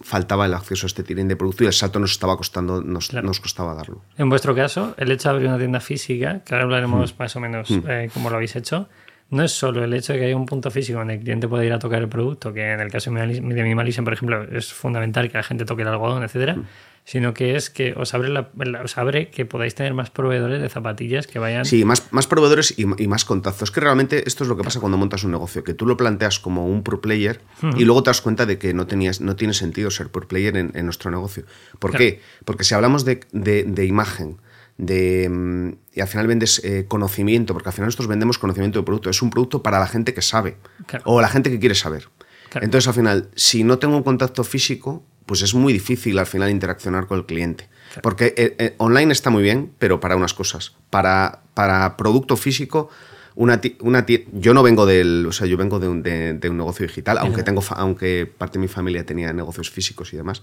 [0.02, 3.08] faltaba el acceso a este tiering de producto y el salto nos estaba costando, nos,
[3.08, 3.26] Claro.
[3.26, 4.02] nos costaba darlo.
[4.18, 7.40] En vuestro caso, el hecho de abrir una tienda física, que ahora hablaremos más o
[7.40, 8.88] menos eh, cómo lo habéis hecho,
[9.30, 11.66] no es solo el hecho de que haya un punto físico donde el cliente puede
[11.66, 14.42] ir a tocar el producto, que en el caso de Minimalis- de Minimalism, por ejemplo,
[14.44, 16.56] es fundamental que la gente toque el algodón, etcétera,
[17.04, 18.50] sino que es que os abre, la-
[18.82, 21.64] os abre que podáis tener más proveedores de zapatillas que vayan.
[21.66, 23.70] Sí, más, más proveedores y, y más contactos.
[23.70, 26.38] Que realmente esto es lo que pasa cuando montas un negocio, que tú lo planteas
[26.40, 27.40] como un pro player
[27.76, 30.56] y luego te das cuenta de que no, tenías, no tiene sentido ser pro player
[30.56, 31.44] en, en nuestro negocio.
[31.78, 32.04] ¿Por Claro.
[32.04, 32.20] qué?
[32.46, 34.38] Porque si hablamos de, de- de imagen,
[34.78, 38.84] de, mm, y al final vendes eh, conocimiento, porque al final nosotros vendemos conocimiento de
[38.84, 40.56] producto, es un producto para la gente que sabe
[40.86, 41.04] Claro.
[41.06, 42.08] o la gente que quiere saber.
[42.48, 42.64] Claro.
[42.64, 46.50] Entonces al final, si no tengo un contacto físico, pues es muy difícil al final
[46.50, 47.68] interaccionar con el cliente.
[48.02, 50.74] Porque eh, eh, online está muy bien, pero para unas cosas.
[50.90, 52.88] Para, para producto físico,
[53.36, 56.34] una, ti- una ti- yo no vengo del, o sea, yo vengo de un, de-
[56.34, 60.16] de un negocio digital, aunque tengo, aunque parte de mi familia tenía negocios físicos y
[60.16, 60.42] demás,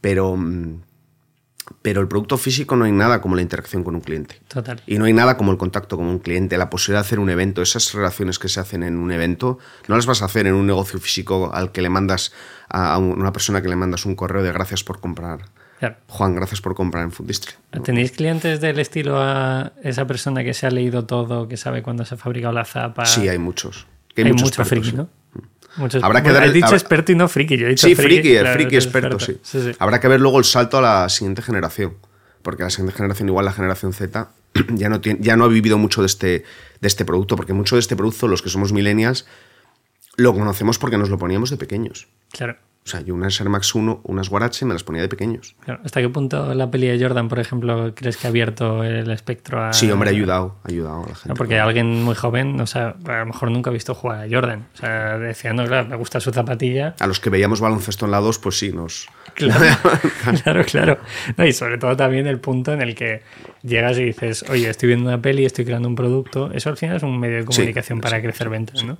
[0.00, 0.80] pero, mm,
[1.82, 4.40] pero el producto físico no hay nada como la interacción con un cliente.
[4.48, 4.82] Total.
[4.86, 7.30] Y no hay nada como el contacto con un cliente, la posibilidad de hacer un
[7.30, 9.58] evento, esas relaciones que se hacen en un evento,
[9.88, 12.32] no las vas a hacer en un negocio físico al que le mandas
[12.68, 15.40] a una persona que le mandas un correo de gracias por comprar.
[15.78, 15.96] Claro.
[16.08, 17.54] Juan, gracias por comprar en Foodistry.
[17.82, 22.04] ¿Tenéis clientes del estilo a esa persona que se ha leído todo, que sabe cuándo
[22.04, 23.06] se ha fabricado la zapa?
[23.06, 23.86] Sí, hay muchos.
[24.14, 24.92] Que hay, muchos friki.
[24.92, 25.08] ¿no?
[25.76, 27.56] Muchos- Habrá que dar he dicho habrá- experto y no friki.
[27.56, 29.38] Yo he dicho Sí, friki, el friki eres experto, sí.
[29.42, 29.72] sí, sí.
[29.78, 31.94] Habrá que ver luego el salto a la siguiente generación.
[32.42, 34.30] Porque la siguiente generación, igual la generación Z,
[34.74, 36.44] ya no, tiene, ya no ha vivido mucho de este,
[36.80, 37.36] de este producto.
[37.36, 39.26] Porque mucho de este producto, los que somos millennials,
[40.16, 42.08] lo conocemos porque nos lo poníamos de pequeños.
[42.32, 45.54] Claro, O sea, yo unas Air Max 1, unas Guarache, me las ponía de pequeños.
[45.64, 45.80] claro.
[45.84, 49.62] ¿Hasta qué punto la peli de Jordan, por ejemplo, crees que ha abierto el espectro
[49.62, 49.72] a.
[49.72, 51.28] Sí, hombre, ha ayudado, ha ayudado a la gente.
[51.28, 54.30] No, Porque alguien muy joven, o sea, a lo mejor nunca ha visto jugar a
[54.30, 54.66] Jordan.
[54.74, 56.94] O sea, decía, no, claro, me gusta su zapatilla.
[56.98, 59.08] A los que veíamos baloncesto en la 2, pues sí, nos...
[59.34, 59.64] Claro,
[60.42, 60.98] claro, claro.
[61.36, 63.22] No, y sobre todo también el punto en el que
[63.62, 66.50] llegas y dices, oye, estoy viendo una peli, estoy creando un producto.
[66.52, 68.98] Eso al final es un medio de comunicación para crecer ventas, ¿no?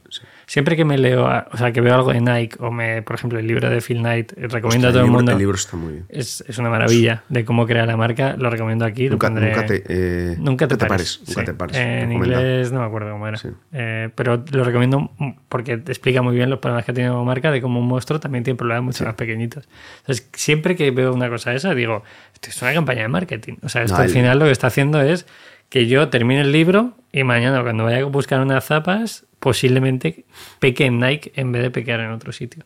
[0.50, 3.38] Siempre que me leo, o sea, que veo algo de Nike o me, por ejemplo,
[3.38, 5.30] el libro de Phil Knight, eh, recomiendo Hostia, a todo el, libro, mundo.
[5.30, 6.06] el libro está muy bien.
[6.08, 8.34] Es, es una maravilla de cómo crear la marca.
[8.36, 9.04] Lo recomiendo aquí.
[9.04, 11.20] lo Nunca, pondré- nunca te, eh, Nunca te, pares.
[11.28, 11.46] Nunca sí.
[11.46, 11.76] te pares.
[11.76, 13.36] En inglés no me acuerdo cómo era.
[13.36, 13.48] Sí.
[13.72, 15.12] Eh, pero lo recomiendo
[15.48, 18.18] porque te explica muy bien los problemas que tiene como marca, de cómo un monstruo
[18.18, 19.68] también tiene problemas mucho más pequeñitos.
[20.00, 22.02] Entonces, siempre que veo una cosa de esa, digo,
[22.34, 23.54] esto es una campaña de marketing.
[23.62, 25.26] O sea, esto No, al final lo que está haciendo es
[25.68, 30.24] que yo termine el libro y mañana cuando vaya a buscar unas zapas, posiblemente
[30.60, 32.64] peque en Nike en vez de pequear en otro sitio.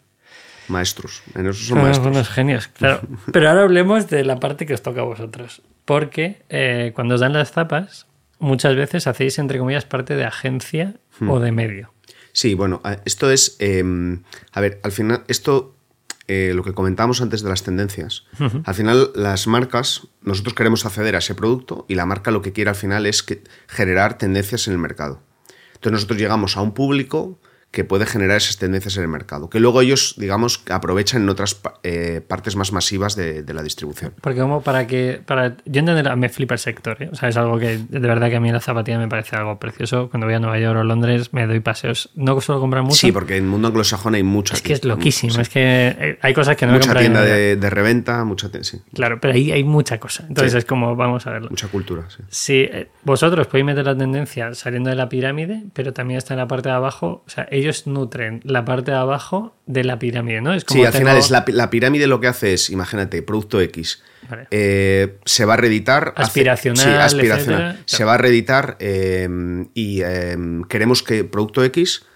[0.68, 1.22] Maestros.
[1.34, 2.06] En eso son Ah, maestros.
[2.08, 3.00] unos genios, claro.
[3.32, 5.62] Pero ahora hablemos de la parte que os toca a vosotros.
[5.84, 8.06] Porque eh, cuando os dan las zapas,
[8.38, 11.30] muchas veces hacéis, entre comillas, parte de agencia Hmm.
[11.30, 11.92] o de medio.
[12.32, 13.54] Sí, bueno, esto es.
[13.60, 13.84] eh,
[14.52, 15.76] a ver, al final, esto,
[16.26, 18.24] eh, lo que comentábamos antes de las tendencias.
[18.64, 22.52] Al final, las marcas, nosotros queremos acceder a ese producto y la marca lo que
[22.52, 25.22] quiere al final es que, generar tendencias en el mercado.
[25.84, 27.38] Entonces, nosotros llegamos a un público
[27.74, 31.60] que puede generar esas tendencias en el mercado, que luego ellos, digamos, aprovechan en otras
[31.82, 34.14] eh, partes más masivas de, de la distribución.
[34.20, 35.20] Porque como para que...
[35.26, 36.96] Para, yo entender, me flipa el sector.
[37.02, 37.10] ¿eh?
[37.12, 39.58] O sea, es algo que de verdad que a mí la zapatilla me parece algo
[39.58, 40.08] precioso.
[40.08, 42.10] Cuando voy a Nueva York o Londres me doy paseos.
[42.14, 42.94] No suelo comprar mucho.
[42.96, 45.32] Sí, porque en el mundo anglosajón hay mucha es que es tienda, loquísimo.
[45.34, 45.40] sí.
[45.40, 45.60] Es que
[45.98, 49.34] eh, hay cosas que no mucha tienda de, de reventa, mucha, te- sí, Claro, pero
[49.34, 50.24] ahí hay mucha cosa.
[50.28, 50.58] Entonces Sí.
[50.58, 51.50] es como, vamos a verlo.
[51.50, 52.04] mucha cultura.
[52.08, 52.22] sí.
[52.28, 52.68] Si
[53.02, 56.68] vosotros podéis meter la tendencia saliendo de la pirámide, pero también está en la parte
[56.68, 60.52] de abajo, o sea, ellos nutren la parte de abajo de la pirámide, ¿no?
[60.54, 62.70] Es como Sí, al tengo- final es la, pi- la pirámide lo que hace es,
[62.70, 64.02] imagínate, producto X.
[64.28, 64.46] Vale.
[64.50, 66.14] eh, se va a reeditar.
[66.16, 67.60] hace- Aspiracional, sí, aspiracional.
[67.62, 67.82] etcétera.
[67.84, 69.28] Se va a reeditar eh,
[69.74, 70.36] y eh,
[70.68, 72.06] queremos que producto X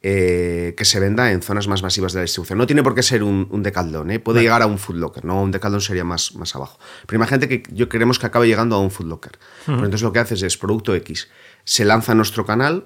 [0.00, 2.56] eh, que se venda en zonas más masivas de la distribución.
[2.56, 4.20] No tiene por qué ser un, un Decathlon, ¿eh?
[4.20, 5.42] puede llegar a un Food Locker, ¿no?
[5.42, 6.78] Un Decathlon sería más, más abajo.
[7.06, 9.32] Pero imagínate que yo queremos que acabe llegando a un Food Locker.
[9.66, 11.28] Pues entonces lo que haces es producto X.
[11.64, 12.84] Se lanza en nuestro canal,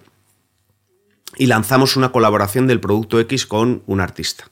[1.37, 4.45] y lanzamos una colaboración del producto X con un artista.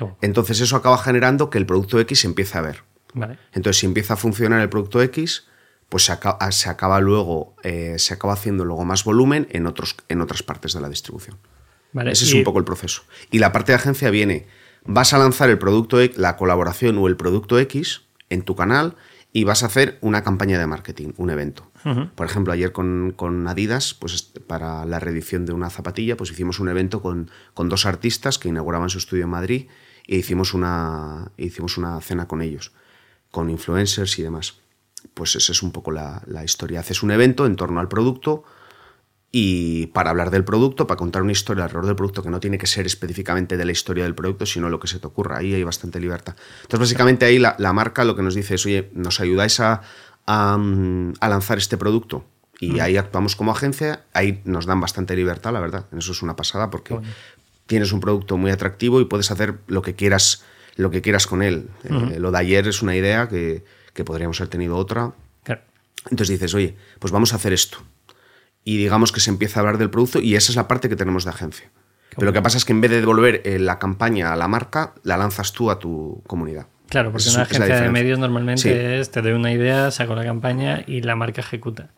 [0.00, 2.84] Oh, Entonces eso acaba generando que el producto X se empiece a ver.
[3.14, 3.38] vale.
[3.52, 5.46] Entonces si empieza a funcionar el producto X,
[5.88, 9.96] pues se acaba, se acaba luego, eh, se acaba haciendo luego más volumen en, otros,
[10.08, 11.38] en otras partes de la distribución.
[11.92, 13.02] Vale, Ese es un poco el proceso.
[13.30, 14.46] Y la parte de agencia viene,
[14.84, 18.96] vas a lanzar el producto, X- la colaboración o el producto X en tu canal
[19.32, 21.67] y vas a hacer una campaña de marketing, un evento.
[22.14, 26.60] Por ejemplo, ayer con, con Adidas, pues para la reedición de una zapatilla, pues hicimos
[26.60, 29.66] un evento con, con dos artistas que inauguraban su estudio en Madrid
[30.06, 32.72] e hicimos una, hicimos una cena con ellos,
[33.30, 34.54] con influencers y demás.
[35.14, 36.80] Pues esa es un poco la, la historia.
[36.80, 38.44] Haces un evento en torno al producto,
[39.30, 42.56] y para hablar del producto, para contar una historia alrededor del producto que no tiene
[42.56, 45.36] que ser específicamente de la historia del producto, sino lo que se te ocurra.
[45.38, 46.34] Ahí hay bastante libertad.
[46.62, 49.82] Entonces, básicamente ahí la, la marca lo que nos dice es, oye, ¿nos ayudáis a,
[50.28, 52.24] a, mm, a lanzar este producto?
[52.60, 55.86] Y ahí actuamos como agencia, ahí nos dan bastante libertad, la verdad.
[55.96, 56.98] Eso es una pasada porque
[57.66, 60.42] tienes un producto muy atractivo y puedes hacer lo que quieras,
[60.76, 61.68] lo que quieras con él.
[61.84, 63.64] Eh, lo de ayer es una idea que,
[63.94, 65.12] que podríamos haber tenido otra,
[65.44, 65.60] Claro.
[66.10, 67.78] entonces dices, oye, pues vamos a hacer esto.
[68.64, 70.96] Y digamos que se empieza a hablar del producto y esa es la parte que
[70.96, 71.70] tenemos de agencia.
[72.10, 74.48] Pero lo que pasa es que en vez de devolver eh, la campaña a la
[74.48, 76.66] marca, la lanzas tú a tu comunidad.
[76.88, 78.70] Claro, porque una agencia de medios normalmente Sí.
[78.70, 81.90] es te doy una idea, saco la campaña y la marca ejecuta.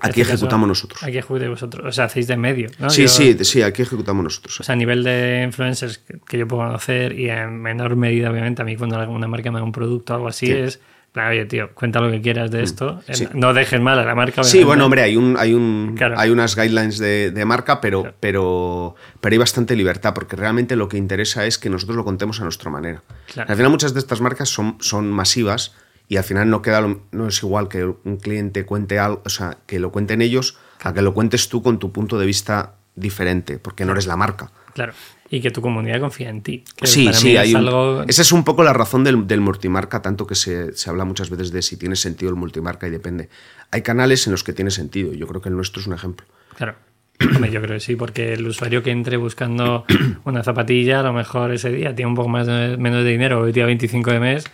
[0.00, 1.02] Aquí este ejecutamos nosotros.
[1.02, 1.86] Aquí ejecutáis vosotros.
[1.86, 2.70] O sea, hacéis de medio.
[2.78, 2.88] ¿no?
[2.90, 4.58] Sí, Yo- sí, sí, aquí ejecutamos nosotros.
[4.60, 8.62] O sea, a nivel de influencers que, yo puedo conocer y en menor medida, obviamente,
[8.62, 10.52] a mí cuando una marca me da un producto o algo así Sí.
[10.52, 10.80] es,
[11.14, 13.00] oye, tío, cuenta lo que quieras de esto.
[13.10, 13.28] Sí.
[13.34, 14.42] No dejes mal a la marca.
[14.44, 16.18] Sí, bueno, hombre, hay, un, hay, un, Claro.
[16.18, 18.16] hay unas guidelines de, de marca, pero, Claro.
[18.20, 22.40] pero, pero hay bastante libertad, porque realmente lo que interesa es que nosotros lo contemos
[22.40, 23.02] a nuestra manera.
[23.32, 23.50] Claro.
[23.50, 25.74] Al final muchas de estas marcas son, son masivas
[26.08, 26.80] y al final no, queda
[27.12, 30.92] no es igual que un cliente cuente algo, o sea, que lo cuenten ellos, a
[30.94, 34.50] que lo cuentes tú con tu punto de vista diferente, porque no eres la marca.
[34.74, 34.92] Claro.
[35.30, 36.62] Y que tu comunidad confía en ti.
[36.76, 38.02] Que Sí, para sí, mí hay es un- algo...
[38.06, 41.30] esa es un poco la razón del, del multimarca, tanto que se, se habla muchas
[41.30, 43.28] veces de si tiene sentido el multimarca y depende.
[43.70, 46.26] Hay canales en los que tiene sentido, yo creo que el nuestro es un ejemplo.
[46.56, 46.74] Claro.
[47.20, 49.84] Yo creo que sí, porque el usuario que entre buscando
[50.24, 53.52] una zapatilla, a lo mejor ese día tiene un poco más menos de dinero, hoy
[53.52, 54.44] día 25 de mes,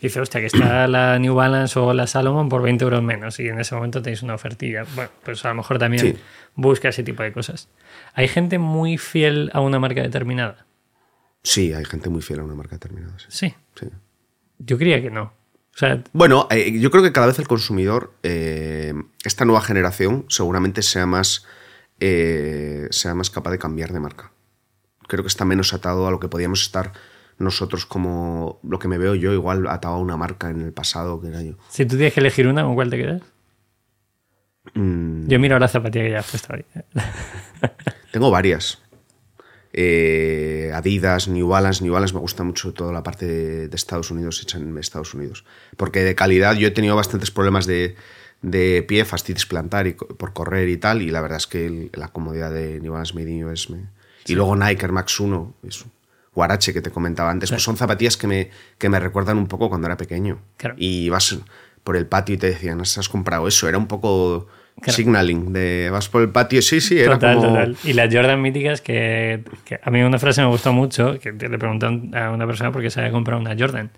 [0.00, 3.48] dice, hostia, que está la New Balance o la Salomon por 20 euros menos, y
[3.48, 4.84] en ese momento tenéis una ofertilla.
[4.94, 6.16] Bueno, pues a lo mejor también Sí.
[6.54, 7.68] busca ese tipo de cosas.
[8.14, 10.66] ¿Hay gente muy fiel a una marca determinada?
[11.42, 13.14] Sí, hay gente muy fiel a una marca determinada.
[13.18, 13.28] sí.
[13.28, 13.54] Sí.
[13.80, 13.86] Sí.
[14.58, 15.24] Yo creía que no.
[15.74, 20.24] O sea, Bueno, eh, yo creo que cada vez el consumidor, eh, esta nueva generación,
[20.28, 21.44] seguramente sea más,
[22.00, 24.32] eh, sea más capaz de cambiar de marca.
[25.08, 26.92] Creo que está menos atado a lo que podíamos estar
[27.38, 31.20] nosotros como lo que me veo yo, igual atado a una marca en el pasado
[31.20, 31.54] que era yo.
[31.68, 33.22] si tú tienes que elegir una, ¿con cuál te quedas?
[34.74, 36.64] Mm, Yo miro la zapatilla que ya has puesto ahí.
[38.12, 38.78] tengo varias.
[39.72, 41.84] Eh, Adidas, New Balance.
[41.84, 45.14] New Balance me gusta mucho toda la parte de, de Estados Unidos, hecha en Estados
[45.14, 45.44] Unidos.
[45.76, 47.94] Porque de calidad yo he tenido bastantes problemas de,
[48.42, 51.02] de pie, fastitis plantar y, por correr y tal.
[51.02, 53.84] Y la verdad es que el- la comodidad de New Balance Made in US me...
[54.26, 55.86] Y luego Nike Air Max 1, eso.
[56.36, 59.68] Guarache que te comentaba antes, pues son zapatillas que me, que me recuerdan un poco
[59.68, 60.38] cuando era pequeño.
[60.58, 60.76] Claro.
[60.78, 61.36] Y vas
[61.82, 63.68] por el patio y te decían, ¿has comprado eso?
[63.68, 64.46] Era un poco
[64.78, 64.92] Claro.
[64.92, 66.60] signaling de vas por el patio.
[66.60, 67.48] Sí, sí, era Total, como...
[67.48, 67.76] total.
[67.82, 71.58] Y las Jordan míticas que, que a mí una frase me gustó mucho, que le
[71.58, 71.86] pregunté
[72.18, 73.90] a una persona por qué se había comprado una Jordan.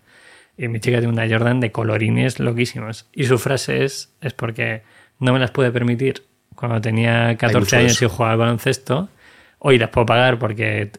[0.56, 3.08] Y mi chica tiene una Jordan de colorines loquísimos.
[3.12, 4.82] Y su frase es, es porque
[5.18, 6.22] no me las pude permitir
[6.54, 9.08] cuando tenía 14 mucho de años y jugaba al baloncesto.
[9.60, 10.90] Hoy las puedo pagar porque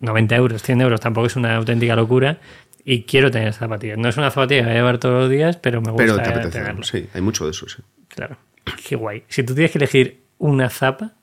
[0.00, 2.38] 90 euros, 100 euros tampoco es una auténtica locura.
[2.88, 3.98] Y quiero tener zapatillas.
[3.98, 6.16] No es una zapatilla que voy a llevar todos los días, pero me gusta Pero
[6.22, 6.84] te apetece, tenerla.
[6.84, 7.82] sí, hay mucho de eso, sí.
[8.08, 8.36] Claro.
[8.88, 9.24] Qué guay.
[9.28, 11.14] Si tú tienes que elegir una zapa,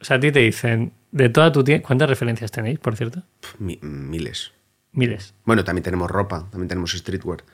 [0.00, 3.22] o sea, a ti te dicen, de toda tu tienda, ¿cuántas referencias tenéis, por cierto?
[3.60, 4.52] Mi- miles.
[4.90, 5.32] Miles.
[5.44, 7.44] Bueno, también tenemos ropa, también tenemos streetwear.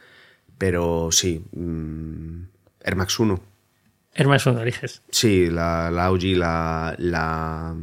[0.56, 2.42] Pero sí, mm,
[2.84, 3.38] Air Max 1.
[4.14, 5.02] Air Max 1 eliges.
[5.10, 7.76] Sí, la, la OG, la, la,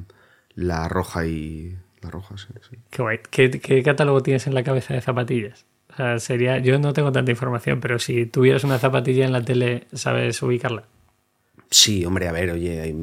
[0.56, 1.78] la roja y...
[2.02, 2.78] La roja, sí, sí.
[2.90, 3.20] Qué guay.
[3.32, 5.66] ¿Qué, qué catálogo tienes en la cabeza de zapatillas?
[5.92, 9.42] O sea, sería, yo no tengo tanta información, pero si tuvieras una zapatilla en la
[9.44, 10.84] tele, ¿sabes ubicarla?
[11.72, 12.96] Sí, hombre, a ver, oye, hay-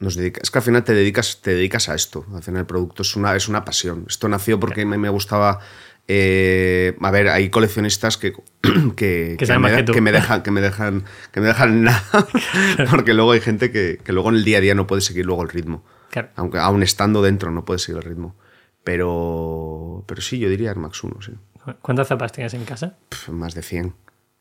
[0.00, 2.24] nos dedica- es que al final te dedicas, te dedicas a esto.
[2.34, 4.04] Al final el producto es una, es una pasión.
[4.08, 5.60] Esto nació porque me, me gustaba.
[6.06, 8.32] Eh, a ver, hay coleccionistas que,
[8.96, 12.02] que, Que me, que dejan, que me dejan, que me dejan nada.
[12.90, 15.26] porque luego hay gente que, que luego en el día a día no puede seguir
[15.26, 15.84] luego el ritmo.
[16.10, 16.28] Claro.
[16.36, 18.36] Aunque aún estando dentro no puede seguir el ritmo.
[18.84, 21.32] Pero, pero sí, yo diría Air Max 1, sí.
[21.80, 22.96] ¿Cuántas zapas tienes en casa?
[23.28, 23.94] Más de 100.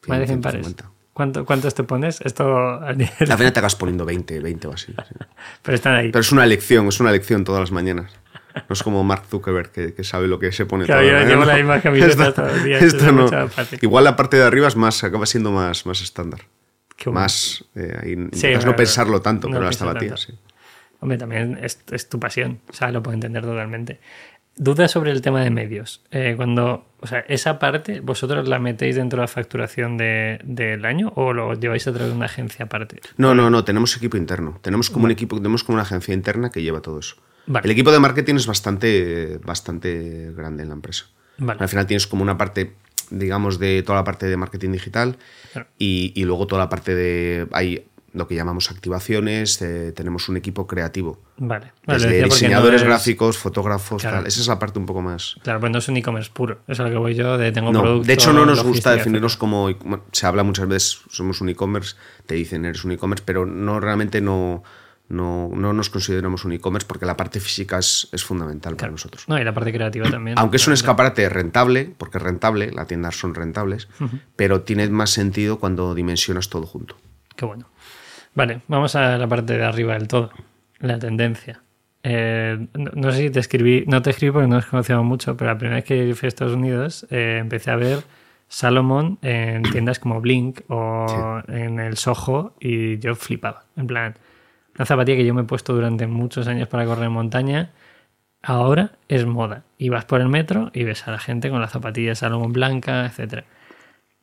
[0.07, 0.83] Más de 100 150.
[0.83, 0.93] pares.
[1.13, 2.19] ¿Cuánto, ¿Cuántos te pones?
[2.21, 2.81] Esto...
[2.81, 4.93] Al final te acabas poniendo 20, 20 o así.
[5.61, 6.11] Pero están ahí.
[6.11, 8.11] Pero es una elección, es una elección todas las mañanas.
[8.69, 11.25] No es como Mark Zuckerberg que, que sabe lo que se pone Claro, yo las
[11.27, 11.47] llevo mañanas.
[11.47, 13.29] la misma camiseta Esto- todo el día, esto no.
[13.81, 16.41] Igual la parte de arriba es más, acaba siendo más, más estándar.
[16.95, 17.09] Qué.
[17.09, 20.33] Más, eh, ahí Sí, no pensarlo tanto, no pero las zapatillas, sí.
[20.99, 23.99] Hombre, también es, es tu pasión, o sea, lo puedo entender totalmente.
[24.55, 26.01] Duda sobre el tema de medios.
[26.11, 30.85] Eh, cuando, o sea, esa parte, ¿vosotros la metéis dentro de la facturación de- del
[30.85, 33.01] año o lo lleváis a través de una agencia aparte?
[33.17, 34.59] No, no, no, tenemos equipo interno.
[34.61, 37.15] Tenemos como un equipo, tenemos como una agencia interna que lleva todo eso.
[37.47, 37.65] Vale.
[37.65, 41.05] El equipo de marketing es bastante, bastante grande en la empresa.
[41.37, 41.59] Vale.
[41.59, 42.73] Al final tienes como una parte,
[43.09, 45.17] digamos, de toda la parte de marketing digital
[45.51, 45.67] Claro.
[45.79, 47.47] y, y luego toda la parte de.
[47.53, 51.19] Hay lo que llamamos activaciones, eh, tenemos un equipo creativo.
[51.37, 51.73] Vale.
[51.87, 54.17] Desde diseñadores no es- gráficos, fotógrafos, Claro.
[54.17, 54.27] tal.
[54.27, 55.35] Esa es la parte un poco más.
[55.43, 56.59] Claro, pues no es un e-commerce puro.
[56.67, 58.07] Eso es a lo que voy yo de tengo No, producto.
[58.07, 59.73] de hecho, no nos gusta definirnos como.
[59.73, 61.95] bueno, se habla muchas veces, somos un e-commerce,
[62.25, 64.61] te dicen eres un e-commerce, pero no realmente no,
[65.09, 69.25] no, no nos consideramos un e-commerce porque la parte física es, es fundamental para nosotros.
[69.27, 70.37] No, y la parte creativa también.
[70.37, 73.87] Aunque es un escaparate rentable, porque es rentable, las tiendas son rentables,
[74.35, 76.95] pero tiene más sentido cuando dimensionas todo junto.
[77.35, 77.67] Qué bueno.
[78.35, 80.31] Vale, vamos a la parte de arriba del todo.
[80.79, 81.61] La tendencia.
[82.03, 85.37] Eh, no, no sé si te escribí, no te escribí porque no nos conocíamos mucho,
[85.37, 88.03] pero la primera vez que fui a Estados Unidos eh, empecé a ver
[88.49, 93.65] Salomon en tiendas como Blink o en el Soho y yo flipaba.
[93.77, 94.15] En plan,
[94.75, 97.71] una zapatilla que yo me he puesto durante muchos años para correr en montaña,
[98.41, 99.63] ahora es moda.
[99.77, 103.05] Y vas por el metro y ves a la gente con la zapatilla Salomon blanca,
[103.05, 103.45] etcétera.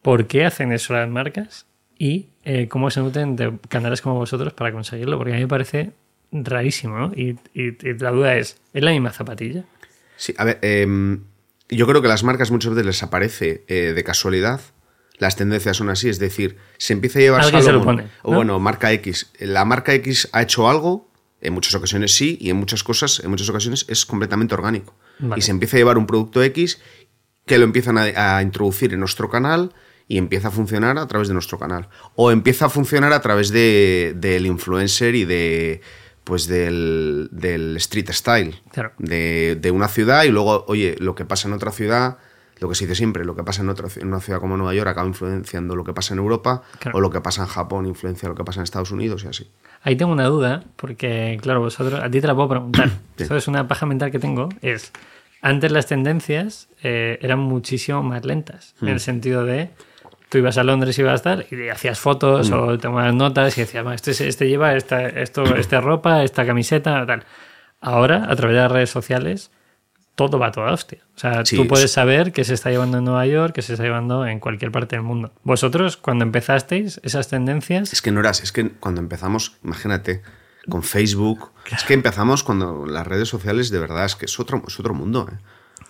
[0.03, 1.67] ¿Por qué hacen eso las marcas?
[1.99, 5.49] Y eh, cómo se nutren de canales como vosotros para conseguirlo, porque a mí me
[5.49, 5.93] parece
[6.33, 7.13] rarísimo, ¿no?
[7.15, 9.65] Y, y- y la duda es, ¿es la misma zapatilla?
[10.17, 11.23] Sí, a ver, em,
[11.69, 14.61] yo creo que las marcas muchas veces les aparece eh, de casualidad.
[15.19, 18.11] Las tendencias son así, es decir, se empieza a llevar Alguien se lo Salomon, pone,
[18.23, 18.37] o ¿no?
[18.37, 19.31] bueno, marca X.
[19.39, 21.11] La marca X ha hecho algo,
[21.43, 24.95] en muchas ocasiones sí, y en muchas cosas, en muchas ocasiones es completamente orgánico.
[25.19, 25.39] Vale.
[25.39, 26.81] Y se empieza a llevar un producto X
[27.47, 29.73] que lo empiezan a, a introducir en nuestro canal
[30.11, 31.89] y empieza a funcionar a través de nuestro canal.
[32.17, 35.81] O empieza a funcionar a través de- del influencer y de
[36.25, 38.93] pues del, del street style Claro.
[38.99, 42.19] de, de una ciudad y luego, oye, lo que pasa en otra ciudad,
[42.59, 44.75] lo que se dice siempre, lo que pasa en, otra, en una ciudad como Nueva
[44.75, 46.99] York acaba influenciando lo que pasa en Europa Claro.
[46.99, 49.49] o lo que pasa en Japón influencia lo que pasa en Estados Unidos y así.
[49.83, 52.91] Ahí tengo una duda, porque, claro, vosotros, a ti te la puedo preguntar.
[53.17, 53.23] Sí.
[53.25, 54.93] Esto es una paja mental que tengo, es,
[55.41, 59.71] antes las tendencias eh, eran muchísimo más lentas, en el sentido de,
[60.31, 62.55] tú ibas a Londres y ibas a tal, y hacías fotos Hmm.
[62.55, 67.05] o tomabas notas y decías, "Va, este, este lleva esta, esto, esta ropa, esta camiseta,
[67.05, 67.25] tal.
[67.81, 69.51] Ahora, a través de las redes sociales,
[70.15, 70.99] todo va a toda hostia.
[71.17, 73.63] O sea, Sí, tú puedes es- saber qué se está llevando en Nueva York, qué
[73.63, 75.33] se está llevando en cualquier parte del mundo.
[75.45, 80.23] Vosotros, cuando empezasteis esas tendencias, Es que no eras, es que cuando empezamos, imagínate,
[80.69, 84.63] con Facebook, es que empezamos cuando las redes sociales de verdad es que es otro,
[84.69, 85.27] es otro mundo.
[85.33, 85.37] ¿eh?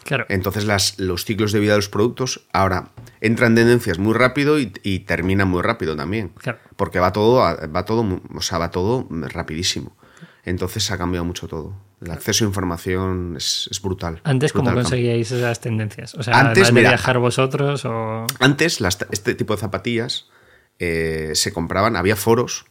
[0.04, 4.58] Claro, Entonces las, los ciclos de vida de los productos ahora entran tendencias muy rápido
[4.58, 6.30] y, y terminan muy rápido también.
[6.38, 6.58] Claro.
[6.76, 9.96] Porque va todo, va todo, o sea, va todo rapidísimo.
[10.44, 11.74] Entonces ha cambiado mucho todo.
[12.00, 14.20] El acceso a información es, es brutal.
[14.24, 16.14] Antes, Es ¿cómo brutal conseguíais esas tendencias?
[16.14, 18.26] O sea, Antes, ¿las de viajar vosotros o...?
[18.38, 20.28] Antes las- este tipo de zapatillas
[20.78, 22.64] eh, se compraban, había foros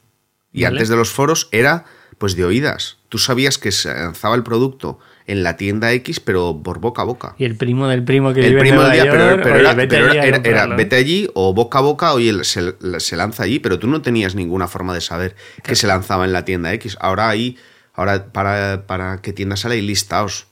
[0.52, 0.78] y Vale.
[0.78, 1.86] antes de los foros era
[2.18, 2.98] pues de oídas.
[3.08, 4.98] Tú sabías que se lanzaba el producto
[5.32, 7.36] en la tienda X, pero por boca a boca.
[7.38, 9.56] Y el primo del primo que el vive primo en Nueva día, pero, York, pero
[9.56, 12.76] oye, era, vete pero allí era- era- vete allí o boca a boca, oye, se,
[13.00, 16.34] se lanza allí, pero tú no tenías ninguna forma de saber que se lanzaba en
[16.34, 16.98] la tienda X.
[17.00, 17.58] Ahora hay,
[17.94, 20.48] ahora para, para qué tienda sale hay listados.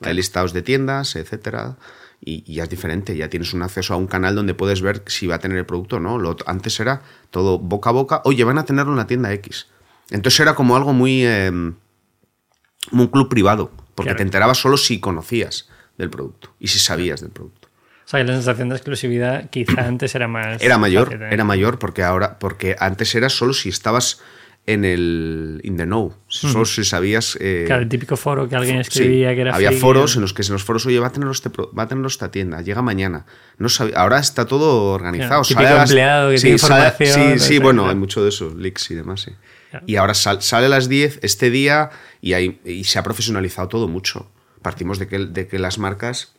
[0.00, 1.76] Hay listados de tiendas, etcétera.
[2.24, 5.02] Y, y ya es diferente, ya tienes un acceso a un canal donde puedes ver
[5.06, 6.18] si va a tener el producto o no.
[6.18, 9.66] Lo, antes era todo boca a boca, oye, van a tenerlo en la tienda X.
[10.10, 11.24] Entonces era como algo muy.
[11.26, 11.50] eh,
[12.90, 14.16] como un club privado, porque Claro.
[14.18, 17.68] te enterabas solo si conocías del producto y si sabías del producto.
[18.04, 20.60] O sea, que la sensación de exclusividad quizá antes era más...
[20.62, 21.28] Era mayor, fácil, ¿eh?
[21.30, 24.20] era mayor porque ahora, porque antes era solo si estabas
[24.64, 27.36] en el in the know, solo si sabías.
[27.40, 30.32] eh, Claro, el típico foro que alguien sí, escribía que era había foros en los
[30.34, 32.80] que en los foros, oye, va a tenerlo este, va a tenerlo esta tienda, llega
[32.80, 33.26] mañana.
[33.58, 35.42] No sabía, ahora está todo organizado.
[35.42, 37.96] Claro, típico sale a las- empleado que sí, tiene sale- información, Sí, sí, bueno, hay
[37.96, 39.32] mucho de eso, leaks y demás, sí.
[39.70, 39.84] Claro.
[39.88, 41.90] Y ahora sal- sale a las 10 este día
[42.22, 44.30] y, hay, y se ha profesionalizado todo mucho.
[44.62, 46.32] Partimos de que, de que las marcas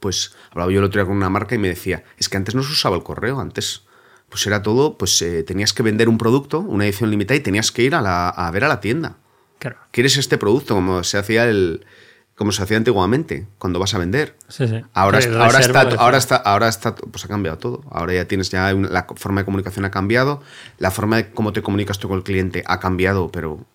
[0.00, 2.54] pues hablaba yo el otro día con una marca y me decía, es que antes
[2.56, 3.82] no se usaba el correo, antes
[4.28, 7.70] pues era todo, pues eh, tenías que vender un producto, una edición limitada y tenías
[7.70, 9.18] que ir a, la, a ver a la tienda.
[9.58, 9.76] Claro.
[9.90, 10.74] ¿Quieres este producto?
[10.74, 11.84] Como se hacía el,
[12.34, 14.36] como se hacía antiguamente, cuando vas a vender.
[14.48, 14.80] Sí, sí.
[14.94, 17.82] Ahora, Sí, ahora, reserva, está, ahora está, ahora está, pues ha cambiado todo.
[17.90, 20.42] Ahora ya tienes ya una- la forma de comunicación ha cambiado,
[20.78, 23.66] la forma de cómo te comunicas tú con el cliente ha cambiado, pero.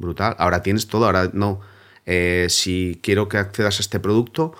[0.00, 0.34] Brutal.
[0.38, 1.60] Ahora tienes todo, ahora no.
[2.06, 4.54] Eh, si quiero que accedas a este producto,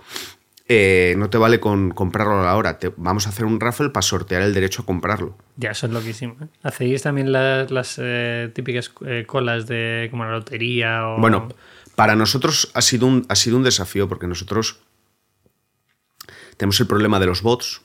[0.72, 2.78] eh, no te vale con comprarlo a la hora.
[2.78, 5.36] Te, vamos a hacer un raffle para sortear el derecho a comprarlo.
[5.56, 6.36] Ya, eso es loquísimo.
[6.40, 6.46] ¿eh?
[6.62, 8.92] ¿Hacéis también las, las, eh, típicas
[9.26, 11.18] colas de como la lotería o...
[11.18, 11.48] Bueno,
[11.96, 14.78] para nosotros ha sido un, ha sido un desafío porque nosotros
[16.56, 17.82] tenemos el problema de los bots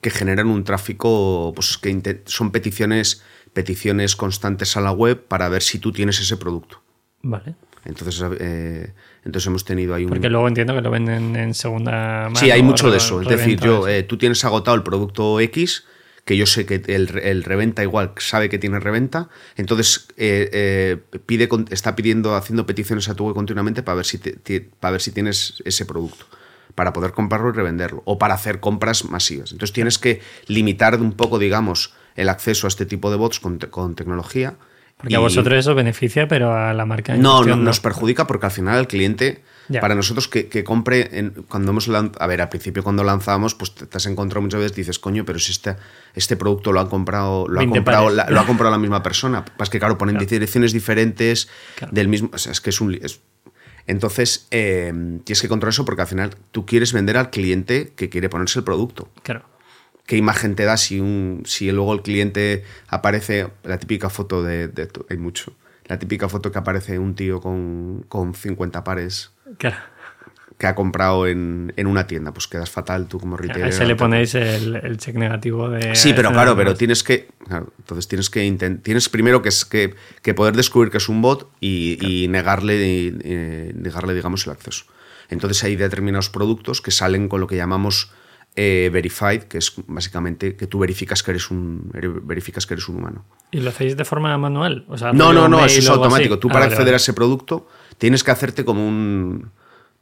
[0.00, 5.62] que generan un tráfico, pues que son peticiones, peticiones constantes a la web para ver
[5.62, 6.81] si tú tienes ese producto.
[7.22, 7.54] Vale.
[7.84, 8.92] Entonces, eh,
[9.24, 10.10] entonces hemos tenido ahí un...
[10.10, 12.36] Porque luego entiendo que lo venden en segunda mano.
[12.36, 13.20] Sí, hay mucho de eso.
[13.20, 15.84] Es decir, yo, eh, tú tienes agotado el producto X,
[16.24, 21.18] que yo sé que el, el reventa igual sabe que tiene reventa, entonces eh, eh,
[21.26, 25.00] pide, está pidiendo, haciendo peticiones a tu web continuamente para ver si, te- para ver
[25.00, 26.24] si tienes ese producto,
[26.76, 29.50] para poder comprarlo y revenderlo, o para hacer compras masivas.
[29.50, 33.58] Entonces tienes que limitar un poco, digamos, el acceso a este tipo de bots con,
[33.58, 34.54] con tecnología.
[34.96, 37.16] Porque y- a vosotros eso beneficia, pero a la marca.
[37.16, 39.80] no, no, nos perjudica porque al final el cliente, Ya.
[39.80, 43.54] para nosotros que, que compre, en- cuando hemos lan- a ver, al principio cuando lanzamos,
[43.54, 45.76] pues te, te has encontrado muchas veces, dices, coño, pero si este,
[46.14, 49.02] este producto lo ha comprado, lo ha 20 comprado, la, lo ha comprado la misma
[49.02, 49.44] persona.
[49.44, 51.92] Pues que claro, ponen direcciones diferentes Claro.
[51.92, 52.94] del mismo, o sea, es que es un...
[52.94, 53.20] es-
[53.86, 54.92] entonces, eh,
[55.24, 58.60] tienes que controlar eso porque al final tú quieres vender al cliente que quiere ponerse
[58.60, 59.42] el producto Claro.
[60.06, 64.68] Qué imagen te da si un si luego el cliente aparece la típica foto de,
[64.68, 65.52] de- hay mucho
[65.86, 69.76] la típica foto que aparece un tío con, con 50 pares Claro.
[70.58, 73.84] que ha comprado en, en una tienda pues quedas fatal tú como retailer A ese
[73.84, 75.94] le ponéis el, el check negativo de.
[75.96, 77.28] Sí, pero claro, pero tienes que.
[77.46, 78.50] claro, entonces tienes que
[78.82, 82.76] tienes primero que, es que, que poder descubrir que es un bot y, y negarle,
[82.86, 84.84] y, eh, negarle, digamos, el acceso.
[85.28, 88.12] Entonces hay determinados productos que salen con lo que llamamos
[88.54, 91.90] eh, verified, que es básicamente que tú verificas que eres un
[92.24, 93.24] verificas que eres un humano.
[93.50, 94.84] ¿Y lo hacéis de forma manual?
[94.88, 96.34] O sea, No, no, no, eso es automático.
[96.34, 96.40] así.
[96.40, 97.66] Tú Ah, para vale, acceder a ese producto
[97.98, 99.50] tienes que hacerte como un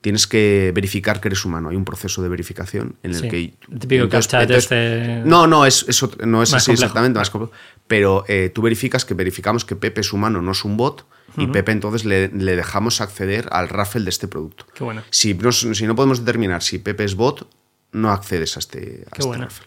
[0.00, 1.68] tienes que verificar que eres humano.
[1.68, 3.36] Hay un proceso de verificación en el Sí, que.
[3.70, 6.84] el típico captcha este- No, no, es, es otro- no es así complejo.
[6.86, 7.52] exactamente, más complejo.
[7.86, 11.04] Pero eh, tú verificas que verificamos que Pepe es humano, no es un bot,
[11.36, 14.64] y Pepe entonces le, le dejamos acceder al raffle de este producto.
[14.74, 15.02] Qué bueno.
[15.10, 17.46] Si no, si no podemos determinar si Pepe es bot,
[17.92, 19.44] no accedes a este, a Qué este bueno.
[19.44, 19.66] raffle.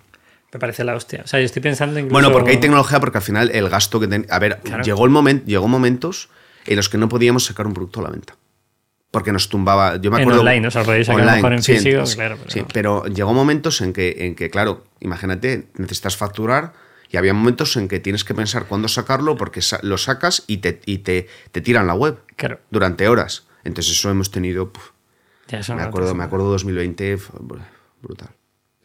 [0.54, 1.22] Me parece la hostia.
[1.24, 2.14] O sea, yo estoy pensando incluso...
[2.14, 4.84] Bueno, porque hay tecnología, porque al final el gasto que ten- A ver, Claro.
[4.84, 6.30] llegó el momento, llegó momentos
[6.66, 8.36] en los que no podíamos sacar un producto a la venta.
[9.10, 9.98] Porque nos tumbaba.
[9.98, 10.42] Yo me En acuerdo.
[10.42, 12.68] online, o sea, podéis sacar mejor en sí, físico, sí, claro, pero sí, no.
[12.74, 16.74] pero llegó momentos en que, en que, claro, imagínate, necesitas facturar
[17.12, 20.82] y había momentos en que tienes que pensar cuándo sacarlo porque lo sacas y te,
[20.88, 22.60] y te, te tiran la web Claro.
[22.72, 23.44] durante horas.
[23.64, 24.72] Entonces eso hemos tenido.
[24.72, 24.90] puf,
[25.48, 27.62] Ya, eso me no acuerdo, me acuerdo 2020, fue br-
[28.04, 28.30] brutal.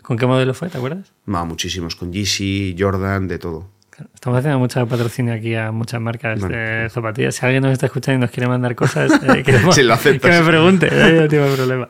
[0.03, 0.71] ¿Con qué modelo fue?
[0.71, 1.13] ¿Te acuerdas?
[1.27, 3.69] No, muchísimos, con GC, Jordan, de todo.
[4.15, 6.57] Estamos haciendo mucha patrocinio aquí a muchas marcas Bueno.
[6.57, 7.35] de zapatillas.
[7.35, 10.13] Si alguien nos está escuchando y nos quiere mandar cosas, eh, queremos Sí, lo que
[10.13, 10.89] me pregunte.
[10.91, 11.89] No ningún problema.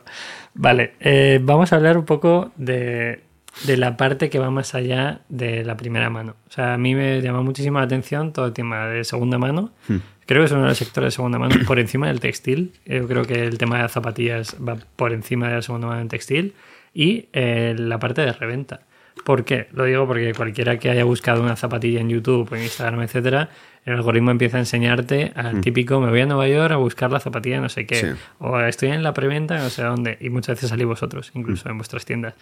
[0.55, 3.21] Vale, eh, vamos a hablar un poco de,
[3.65, 6.35] de la parte que va más allá de la primera mano.
[6.49, 9.71] O sea, a mí me llama muchísimo la atención todo el tema de segunda mano.
[9.87, 9.97] Hmm.
[10.25, 12.73] Creo que es uno de los sectores de segunda mano por encima del textil.
[12.85, 16.01] Yo creo que el tema de las zapatillas va por encima de la segunda mano
[16.01, 16.55] en textil.
[16.93, 18.81] Y eh, la parte de reventa.
[19.25, 19.67] ¿Por qué?
[19.73, 23.49] Lo digo porque cualquiera que haya buscado una zapatilla en YouTube o en Instagram, etcétera,
[23.85, 27.19] el algoritmo empieza a enseñarte al típico me voy a Nueva York a buscar la
[27.19, 27.95] zapatilla no sé qué.
[27.95, 28.07] Sí.
[28.39, 30.17] O estoy en la preventa no sé dónde.
[30.21, 32.33] Y muchas veces salís vosotros, incluso en vuestras tiendas.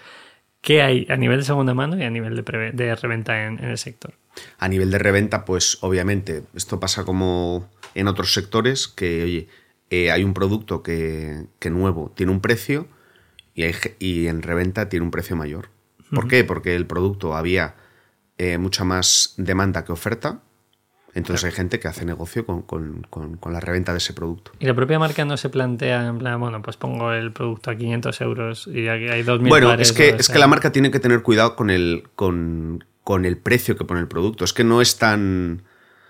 [0.61, 3.69] ¿Qué hay a nivel de segunda mano y a nivel de, de reventa en, en
[3.69, 4.13] el sector?
[4.57, 9.47] A nivel de reventa, pues obviamente esto pasa como en otros sectores, que oye,
[9.89, 12.87] eh, hay un producto que, que nuevo tiene un precio
[13.57, 15.69] y, hay ge- y en reventa tiene un precio mayor.
[16.11, 16.45] ¿Por qué?
[16.45, 17.75] Porque el producto había
[18.37, 20.39] eh, mucha más demanda que oferta,
[21.15, 24.51] entonces hay gente que hace negocio con, con- con- con la reventa de ese producto.
[24.59, 27.75] Y la propia marca no se plantea en plan, bueno, pues pongo el producto a
[27.75, 30.91] 500 euros y aquí hay 2.000 Bueno, pares, es que, es que la marca tiene
[30.91, 34.45] que tener cuidado con el, con, con el precio que pone el producto.
[34.45, 35.63] Es que no es tan...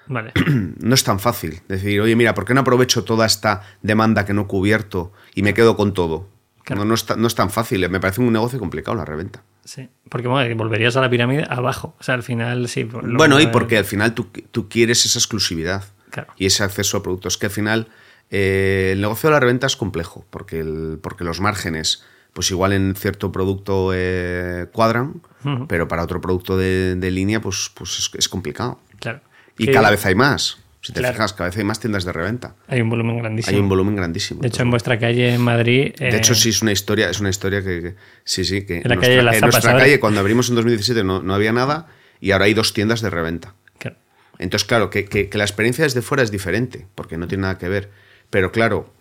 [0.08, 0.32] Vale.
[0.80, 1.62] no es tan fácil.
[1.70, 5.42] Decir, oye, mira, ¿por qué no aprovecho toda esta demanda que no he cubierto y
[5.44, 6.28] me quedo con todo?
[6.68, 6.82] Claro.
[6.84, 7.90] No, no, es ta- no es tan fácil.
[7.90, 9.42] Me parece un negocio complicado la reventa.
[9.64, 11.96] Sí, porque bueno, volverías a la pirámide abajo.
[12.00, 12.84] O sea, al final sí.
[12.84, 16.34] bueno, y eh, porque al final tú, tú quieres esa exclusividad Claro.
[16.38, 17.38] y ese acceso a productos.
[17.38, 17.88] Que al final
[18.30, 22.04] eh, el negocio de la reventa es complejo porque, el- porque los márgenes,
[22.34, 25.22] pues igual en cierto producto eh, cuadran,
[25.70, 28.80] pero para otro producto de, de línea, pues, pues es, es complicado.
[29.00, 29.22] Claro.
[29.58, 30.58] Y Que- cada vez hay más.
[30.82, 31.16] Si te Claro.
[31.16, 32.56] fijas, cada vez hay más tiendas de reventa.
[32.68, 33.56] Hay un volumen grandísimo.
[33.56, 34.42] Hay un volumen grandísimo.
[34.42, 35.94] de hecho, en vuestra calle en Madrid.
[35.98, 38.84] De hecho, sí es una historia, es una historia que, que- sí, sí, que En
[38.90, 41.52] la calle de las en Zapas, nuestra calle cuando abrimos en 2017 no, no había
[41.52, 41.88] nada
[42.22, 43.56] y ahora hay dos tiendas de reventa.
[43.80, 43.98] Claro.
[44.40, 47.58] Entonces, claro, que, que- que la experiencia desde fuera es diferente, porque no tiene nada
[47.58, 47.90] que ver.
[48.30, 48.94] Pero claro,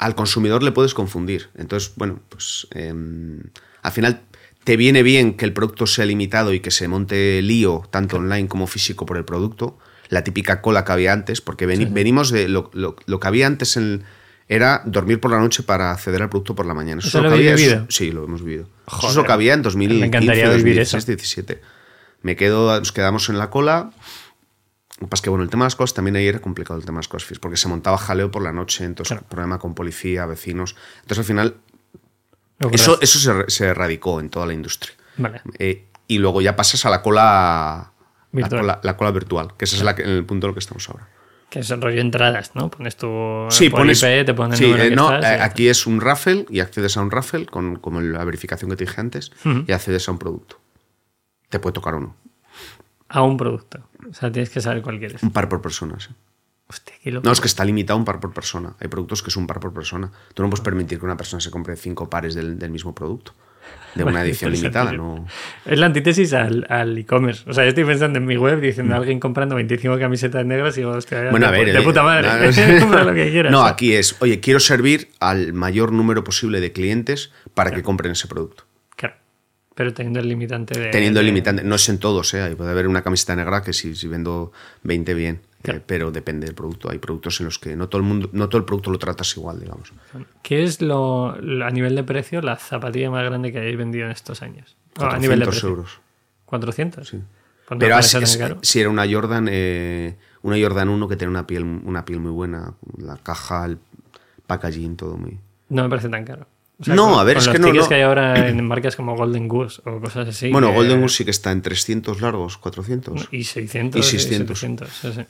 [0.00, 1.50] al consumidor le puedes confundir.
[1.56, 3.40] Entonces, bueno, pues em,
[3.82, 4.22] al final
[4.64, 8.48] te viene bien que el producto sea limitado y que se monte lío, tanto online
[8.48, 9.78] como físico, por el producto.
[10.12, 13.46] La típica cola que había antes, porque veni- venimos de lo, lo- lo que había
[13.46, 14.04] antes en-
[14.48, 16.98] era dormir por la noche para acceder al producto por la mañana.
[16.98, 17.86] ¿Eso es lo lo que había, vivido?
[17.88, 18.64] sí, lo hemos vivido.
[18.86, 19.16] Eso es Joder.
[19.16, 21.06] lo que había en 2015, Me encantaría vivir 2016, eso.
[21.12, 21.62] 17.
[22.20, 23.90] Me quedo, nos quedamos en la cola.
[25.00, 26.78] Lo que pasa es que, bueno, el tema de las cosas también ahí era complicado,
[26.78, 29.26] el tema de las cosas, porque se montaba jaleo por la noche, entonces Claro.
[29.28, 30.76] problema con policía, vecinos.
[31.00, 31.56] Entonces, al final,
[32.72, 34.92] eso, eso se, se erradicó en toda la industria.
[35.16, 35.40] Vale.
[35.58, 37.91] Eh, y luego ya pasas a la cola
[38.32, 40.54] la cola, la cola virtual, que ese es la que- en el punto en el
[40.54, 41.08] que estamos ahora.
[41.50, 42.70] Que es el rollo entradas, ¿no?
[42.70, 43.46] Pones tu.
[43.50, 44.02] Sí, por pones.
[44.02, 46.46] IP, te ponen sí, el número eh, que no, estás, eh, aquí es un raffle
[46.48, 49.32] y accedes a un raffle con como la verificación que te dije antes
[49.66, 50.58] y accedes a un producto.
[51.50, 52.16] Te puede tocar o no.
[53.02, 53.18] está.
[53.18, 53.80] A un producto.
[54.10, 55.22] O sea, tienes que saber cuál quieres.
[55.22, 56.08] Un par por persona, sí.
[56.68, 57.26] Hostia, qué loco.
[57.26, 58.74] No, es que está limitado a un par por persona.
[58.80, 60.10] Hay productos que es un par por persona.
[60.32, 63.34] Tú no puedes permitir que una persona se compre cinco pares del, del mismo producto.
[63.94, 65.26] De una edición limitada, ¿no?
[65.66, 67.48] Es la antítesis al al e-commerce.
[67.48, 70.76] o sea, yo estoy pensando en mi web diciendo a alguien comprando 25 camisetas negras
[70.76, 71.30] y digo, hostia.
[71.30, 71.72] Bueno, a ver.
[71.72, 72.28] de eh, puta madre.
[72.50, 73.52] no, Compra lo que quieras.
[73.52, 78.12] No, aquí es, oye, quiero servir al mayor número posible de clientes para que compren
[78.12, 78.64] ese producto.
[78.96, 79.16] Claro.
[79.74, 80.88] Pero teniendo el limitante de.
[80.88, 82.54] Teniendo el limitante, no es en todos, ¿eh?
[82.56, 86.54] Puede haber una camiseta negra que si, si vendo 20 bien, eh, pero depende del
[86.54, 86.90] producto.
[86.90, 89.36] Hay productos en los que no todo el mundo, no todo el producto lo tratas
[89.36, 89.92] igual, digamos.
[90.42, 94.06] ¿Qué es lo, lo- a nivel de precio la zapatilla más grande que hayáis vendido
[94.06, 94.76] en estos años?
[94.98, 95.68] O a 400 nivel de precio.
[95.68, 96.00] euros.
[96.46, 97.08] 400.
[97.08, 97.18] Sí.
[97.68, 101.46] Pues Pero así- es- si era una Jordan, eh, una Jordan 1 que tiene una
[101.46, 103.78] piel, una piel muy buena, la caja, el
[104.46, 105.38] packaging, todo muy.
[105.68, 106.46] No me parece tan caro.
[106.86, 107.88] No, con- a ver, con es los que no, no.
[107.88, 110.50] que hay ahora en marcas como Golden Goose o cosas así.
[110.50, 113.28] bueno, que- Golden Goose sí que está en 300 largos, 400.
[113.30, 114.00] Y 600.
[114.00, 114.58] Y 600.
[114.58, 115.26] 700, sí, sí.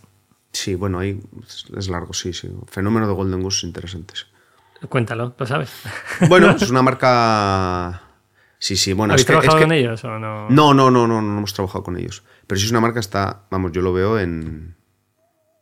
[0.53, 1.20] Sí, bueno, ahí
[1.76, 2.50] es largo, sí, sí.
[2.68, 4.14] Fenómeno de Golden Goose es interesante.
[4.16, 4.24] sí.
[4.88, 5.70] Cuéntalo, lo sabes.
[6.28, 8.03] Bueno, es una marca.
[8.59, 10.48] Sí, sí, bueno, ¿Habéis es que, es trabajado que- con ellos o no?
[10.50, 12.22] No, no, no, no, no hemos trabajado con ellos.
[12.46, 14.74] Pero sí es una marca está, vamos, yo lo veo en.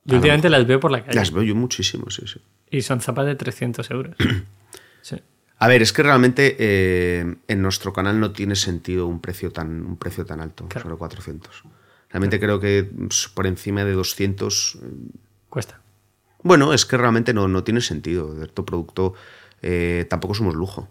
[0.04, 1.14] Yo últimamente las veo por la calle.
[1.14, 2.40] Las veo yo muchísimo, sí, sí.
[2.70, 4.16] Y son zapas de 300 euros.
[5.02, 5.16] sí.
[5.58, 9.84] A ver, es que realmente eh, en nuestro canal no tiene sentido un precio tan,
[9.84, 10.84] un precio tan alto, Claro.
[10.84, 11.62] solo 400.
[12.10, 12.90] Realmente creo que
[13.34, 14.78] por encima de 200.
[14.82, 14.86] eh,
[15.48, 15.80] Cuesta.
[16.42, 18.34] Bueno, es que realmente no, no tiene sentido.
[18.34, 19.14] Cierto producto
[19.62, 20.88] eh, tampoco somos lujo.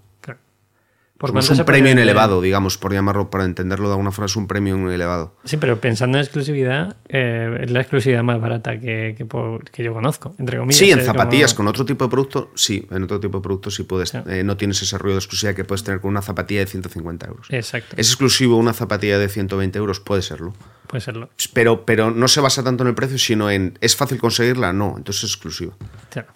[1.19, 2.03] ¿Por cuánto se un premio vender?
[2.03, 5.35] elevado, digamos, por llamarlo, para entenderlo de alguna forma, es un premio elevado.
[5.43, 10.33] Sí, pero pensando en exclusividad, eh, es la exclusividad más barata que, que, yo conozco,
[10.39, 10.77] entre comillas.
[10.79, 13.41] Sí, en eh, zapatillas, como- con otro tipo de producto, sí, en otro tipo de
[13.43, 14.17] producto sí puedes, Sí.
[14.27, 17.27] eh, no tienes ese ruido de exclusividad que puedes tener con una zapatilla de 150
[17.27, 17.47] euros.
[17.49, 19.99] Exacto, ¿Es exclusivo una zapatilla de 120 euros?
[19.99, 20.53] Puede serlo.
[20.87, 21.29] puede serlo.
[21.53, 24.71] Pero, pero no se basa tanto en el precio, sino en ¿es fácil conseguirla?
[24.73, 25.73] No, entonces es exclusiva.
[26.09, 26.29] Claro.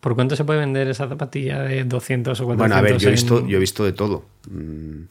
[0.00, 2.56] ¿Por cuánto se puede vender esa zapatilla de 200 o 400?
[2.58, 4.24] Bueno, a ver, yo he en- visto, yo he visto de todo.
[4.50, 5.02] Mm,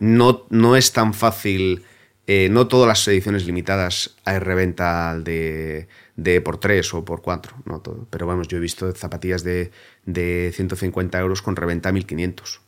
[0.00, 1.82] No, no es tan fácil.
[2.26, 7.54] eh, no todas las ediciones limitadas hay reventa de, de por 3 o por 4,
[7.66, 8.06] no todo.
[8.10, 9.72] Pero vamos, yo he visto zapatillas de,
[10.06, 12.62] de 150 euros con reventa a 1500,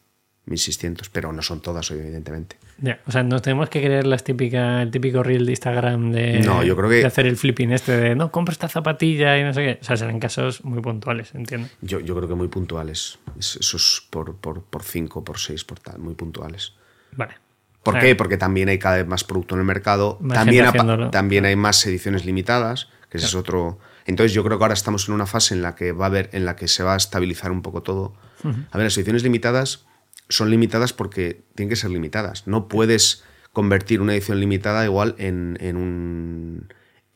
[0.46, 2.56] 1600, pero no son todas, evidentemente.
[2.78, 6.40] Ya, O sea, nos tenemos que creer las típicas, el típico reel de Instagram de,
[6.40, 9.44] No, yo creo que- de hacer el flipping este de no, compra esta zapatilla y
[9.44, 9.78] no sé qué.
[9.80, 11.68] O sea, serán casos muy puntuales, entiendo.
[11.80, 13.18] Yo, yo creo que muy puntuales.
[13.38, 16.74] Es- Esos por 5, por, por, cinco, por 6, por tal, muy puntuales.
[17.12, 17.34] Vale.
[17.82, 18.14] ¿Por qué?
[18.16, 20.18] Porque también hay cada vez más producto en el mercado.
[20.20, 20.66] Más También,
[21.12, 23.78] también hay más ediciones limitadas, que ese es otro.
[24.06, 26.28] Entonces yo creo que ahora estamos en una fase en la que va a haber,
[26.32, 28.12] en la que se va a estabilizar un poco todo.
[28.44, 29.85] A ver, las ediciones limitadas
[30.28, 32.46] son limitadas porque tienen que ser limitadas.
[32.46, 36.68] No puedes convertir una edición limitada igual en, en un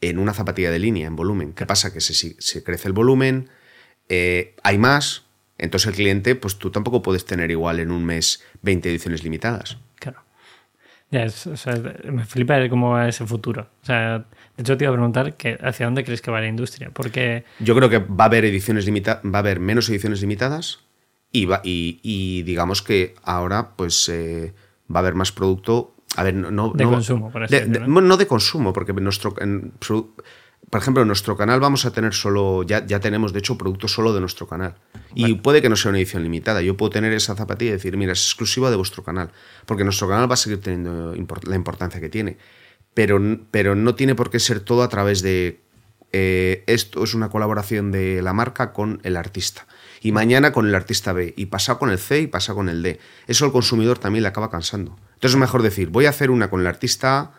[0.03, 1.53] en una zapatilla de línea, en volumen.
[1.53, 1.93] ¿Qué pasa?
[1.93, 3.51] Que se, si- se crece el volumen,
[4.09, 5.25] eh, hay más,
[5.59, 9.77] entonces el cliente, pues tú tampoco puedes tener igual en un mes 20 ediciones limitadas.
[9.99, 10.23] Claro.
[11.11, 11.75] Ya, es- o sea,
[12.11, 13.69] me flipa cómo va ese futuro.
[13.83, 14.21] O sea,
[14.57, 16.91] de hecho te iba a preguntar que hacia dónde crees que va la industria.
[16.91, 20.81] Porque Yo creo que va a haber ediciones limitadas, va a haber menos ediciones limitadas
[21.33, 24.53] y, va, y, y digamos que ahora pues eh,
[24.93, 25.95] va a haber más producto.
[26.16, 28.16] A ver, no, no- De no- consumo, por de- ¿no?
[28.16, 29.72] de consumo, porque nuestro, en
[30.68, 33.93] por ejemplo, en nuestro canal vamos a tener solo, ya, ya tenemos de hecho productos
[33.93, 34.76] solo de nuestro canal.
[35.14, 36.62] Y puede que no sea una edición limitada.
[36.62, 39.31] Yo puedo tener esa zapatilla y decir, mira, es exclusiva de vuestro canal.
[39.66, 42.37] Porque nuestro canal va a seguir teniendo import- la importancia que tiene.
[42.95, 43.20] Pero,
[43.51, 45.61] pero no tiene por qué ser todo a través de
[46.12, 49.66] eh, esto es una colaboración de la marca con el artista.
[50.01, 52.83] Y mañana con el artista B, y pasa con el C y pasa con el
[52.83, 52.99] D.
[53.27, 54.93] Eso al consumidor también le acaba cansando.
[55.15, 57.35] Entonces es mejor decir, voy a hacer una con el artista A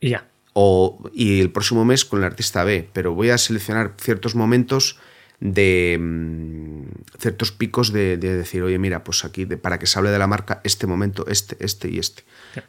[0.00, 0.28] Y ya.
[0.52, 4.98] o, y el próximo mes con el artista B, pero voy a seleccionar ciertos momentos
[5.40, 6.82] de mm,
[7.18, 10.18] ciertos picos de, de decir, oye, mira, pues aquí de- para que se hable de
[10.18, 12.22] la marca este momento, este, este y este.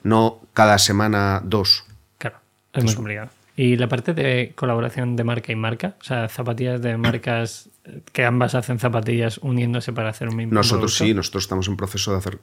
[0.04, 1.86] No cada semana dos.
[2.18, 2.38] Claro,
[2.74, 3.30] es muy complicado.
[3.56, 7.70] Y la parte de colaboración de marca y marca, o sea, zapatillas de marcas
[8.12, 11.06] que ambas hacen zapatillas uniéndose para hacer un mismo Nosotros producto.
[11.06, 12.40] sí, nosotros estamos en proceso de hacer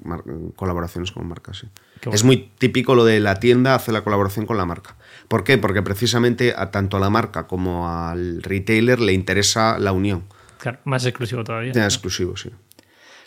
[0.57, 1.59] colaboraciones con marcas.
[1.59, 1.69] sí.
[2.05, 2.15] Bueno.
[2.15, 4.97] Es muy típico lo de la tienda hacer la colaboración con la marca.
[5.29, 5.59] ¿Por qué?
[5.59, 10.25] Porque precisamente a tanto a la marca como al retailer le interesa la unión.
[10.59, 11.73] Claro, más exclusivo todavía.
[11.73, 12.51] Ya exclusivo, sí.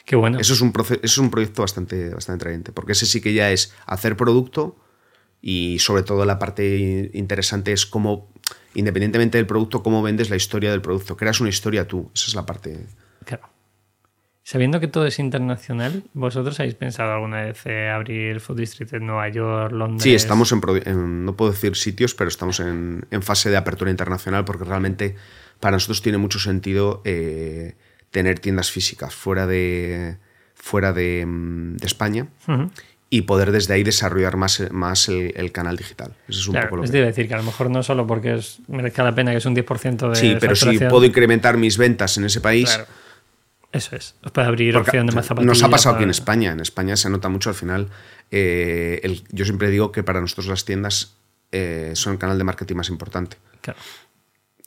[0.05, 0.39] Qué bueno.
[0.39, 3.51] Eso es un, eso es un proyecto bastante, bastante atrayente, porque ese sí que ya
[3.51, 4.78] es hacer producto
[5.41, 8.32] y sobre todo la parte interesante es cómo,
[8.78, 11.18] independientemente del producto, cómo vendes la historia del producto.
[11.18, 12.86] Creas una historia tú, esa es la parte...
[13.26, 13.50] Claro.
[14.44, 19.08] Sabiendo que todo es internacional, ¿vosotros habéis pensado alguna vez eh, abrir Food District en
[19.08, 20.04] Nueva York, Londres?
[20.04, 24.46] Sí, estamos en, no puedo decir sitios, pero estamos en, en fase de apertura internacional
[24.46, 25.16] porque realmente
[25.60, 27.76] para nosotros tiene mucho sentido eh,
[28.12, 30.18] tener tiendas físicas fuera de,
[30.54, 32.28] fuera de, mm, de España.
[33.10, 36.14] Y poder desde ahí desarrollar más, más el, el canal digital.
[36.28, 36.97] Eso es un Claro, poco lo es que...
[36.97, 39.45] de decir que a lo mejor no solo porque es, merezca la pena que es
[39.45, 42.70] un 10% de Sí, pero si puedo incrementar mis ventas en ese país...
[42.70, 42.86] Claro.
[43.72, 44.16] Eso es.
[44.34, 46.51] Puede abrir porque opción de más nos ha pasado aquí en para- España.
[46.53, 47.89] En España se nota mucho al final.
[48.32, 51.16] eh, el- yo siempre digo que para nosotros las tiendas
[51.51, 53.38] eh, son el canal de marketing más importante.
[53.62, 53.80] Claro.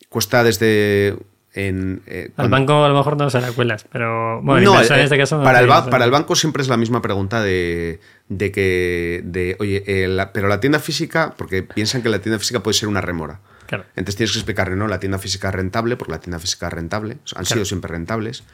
[0.09, 1.17] Cuesta desde...
[1.53, 4.97] En, eh, Al banco a lo mejor no se la cuelas, pero bueno, No, inversor
[4.97, 7.43] en eh, este caso no para, el ba- para banco siempre es la misma pregunta
[7.43, 7.99] de,
[8.29, 12.39] de que, de, oye, eh, la- pero la tienda física, porque piensan que la tienda
[12.39, 13.41] física puede ser una remora.
[13.67, 13.85] Claro.
[13.97, 16.73] Entonces tienes que explicarle, no, la tienda física es rentable, porque la tienda física es
[16.73, 18.45] rentable, han sido siempre rentables,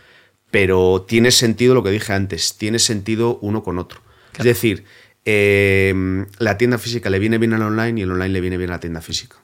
[0.51, 4.01] pero tiene sentido lo que dije antes, tiene sentido uno con otro.
[4.39, 4.85] Es decir,
[5.25, 8.71] eh, la tienda física le viene bien al online y el online le viene bien
[8.71, 9.37] a la tienda física.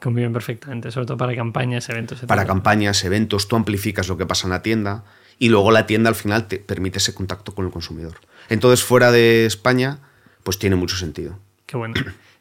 [0.00, 2.46] Conviven perfectamente, sobre todo para campañas, eventos, Para etcétera.
[2.46, 5.04] campañas, eventos, tú amplificas lo que pasa en la tienda
[5.38, 8.14] y luego la tienda al final te permite ese contacto con el consumidor.
[8.48, 9.98] Entonces, fuera de España,
[10.42, 11.38] pues tiene mucho sentido.
[11.66, 11.94] Qué bueno.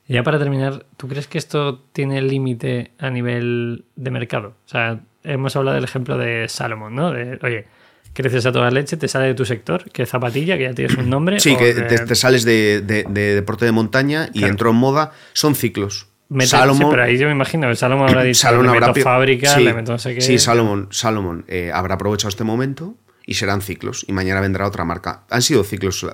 [0.08, 4.56] Y ya para terminar, ¿tú crees que esto tiene límite a nivel de mercado?
[4.66, 7.12] O sea, hemos hablado del ejemplo de Salomon, ¿no?
[7.12, 7.68] De, oye,
[8.14, 10.98] creces a toda leche, te sale de tu sector, que es zapatilla, que ya tienes
[10.98, 11.40] un nombre.
[11.40, 14.52] Sí, que de- te, te sales de, de- de deporte de montaña y Claro.
[14.54, 15.12] entró en moda.
[15.34, 16.08] Son ciclos.
[16.30, 19.56] Mete- sí, Salomon, pero ahí yo me imagino, el Salomon habrá dicho, Salomon habrá fábrica,
[19.56, 20.22] sí, le meto no sé qué.
[20.22, 24.06] Sí, Salomon, Salomon eh, habrá aprovechado este momento y serán ciclos.
[24.08, 25.24] Y mañana vendrá otra marca.
[25.30, 26.06] Han sido ciclos.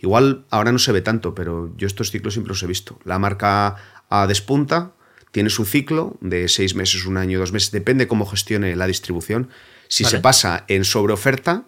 [0.00, 2.98] Igual ahora no se ve tanto, pero yo estos ciclos siempre los he visto.
[3.04, 3.76] La marca
[4.10, 4.92] A despunta,
[5.32, 9.50] tiene su ciclo de seis meses, un año, dos meses, depende cómo gestione la distribución.
[9.88, 10.16] Si Vale.
[10.16, 11.64] se pasa en sobreoferta,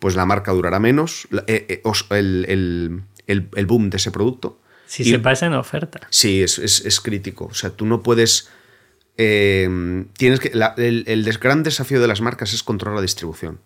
[0.00, 4.58] pues la marca durará menos, eh, eh, el, el- el- el boom de ese producto.
[4.92, 6.00] Si Y- se pasa en oferta.
[6.10, 7.46] Sí, es, es- es crítico.
[7.46, 8.50] O sea, tú no puedes.
[9.16, 10.50] eh, tienes que.
[10.54, 13.60] la- el, el gran desafío de las marcas es controlar la distribución.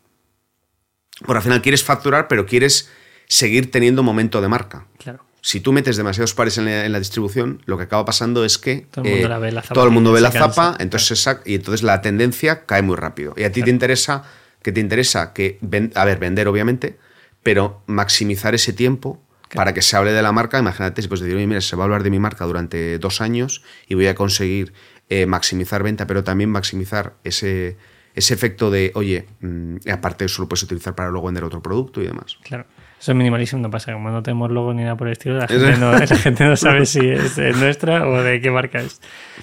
[1.25, 2.89] Porque al final quieres facturar, pero quieres
[3.27, 4.87] seguir teniendo momento de marca.
[4.99, 5.25] Claro.
[5.41, 8.59] Si tú metes demasiados pares en la, en la distribución, lo que acaba pasando es
[8.59, 11.29] que eh, Todo el mundo la ve, la todo el mundo ve la zapa, entonces
[11.45, 13.35] y entonces la tendencia cae muy rápido.
[13.37, 14.25] Y a ti te interesa
[14.63, 15.59] que te interesa que
[15.95, 16.99] a ver, vender obviamente,
[17.43, 19.23] pero maximizar ese tiempo
[19.57, 20.59] para que se hable de la marca.
[20.59, 23.21] Imagínate, si puedes decir, oye, mira, se va a hablar de mi marca durante dos
[23.21, 24.73] años y voy a conseguir
[25.09, 27.77] eh, maximizar venta, pero también maximizar ese,
[28.15, 31.61] ese efecto de, oye, mm, y aparte eso lo puedes utilizar para luego vender otro
[31.63, 32.39] producto y demás.
[32.45, 32.67] Claro.
[32.99, 33.93] Eso es minimalismo, no pasa.
[33.93, 36.57] Como no tenemos logo ni nada por el estilo, la gente, no, la gente no
[36.57, 39.01] sabe si es nuestra o de qué marca es.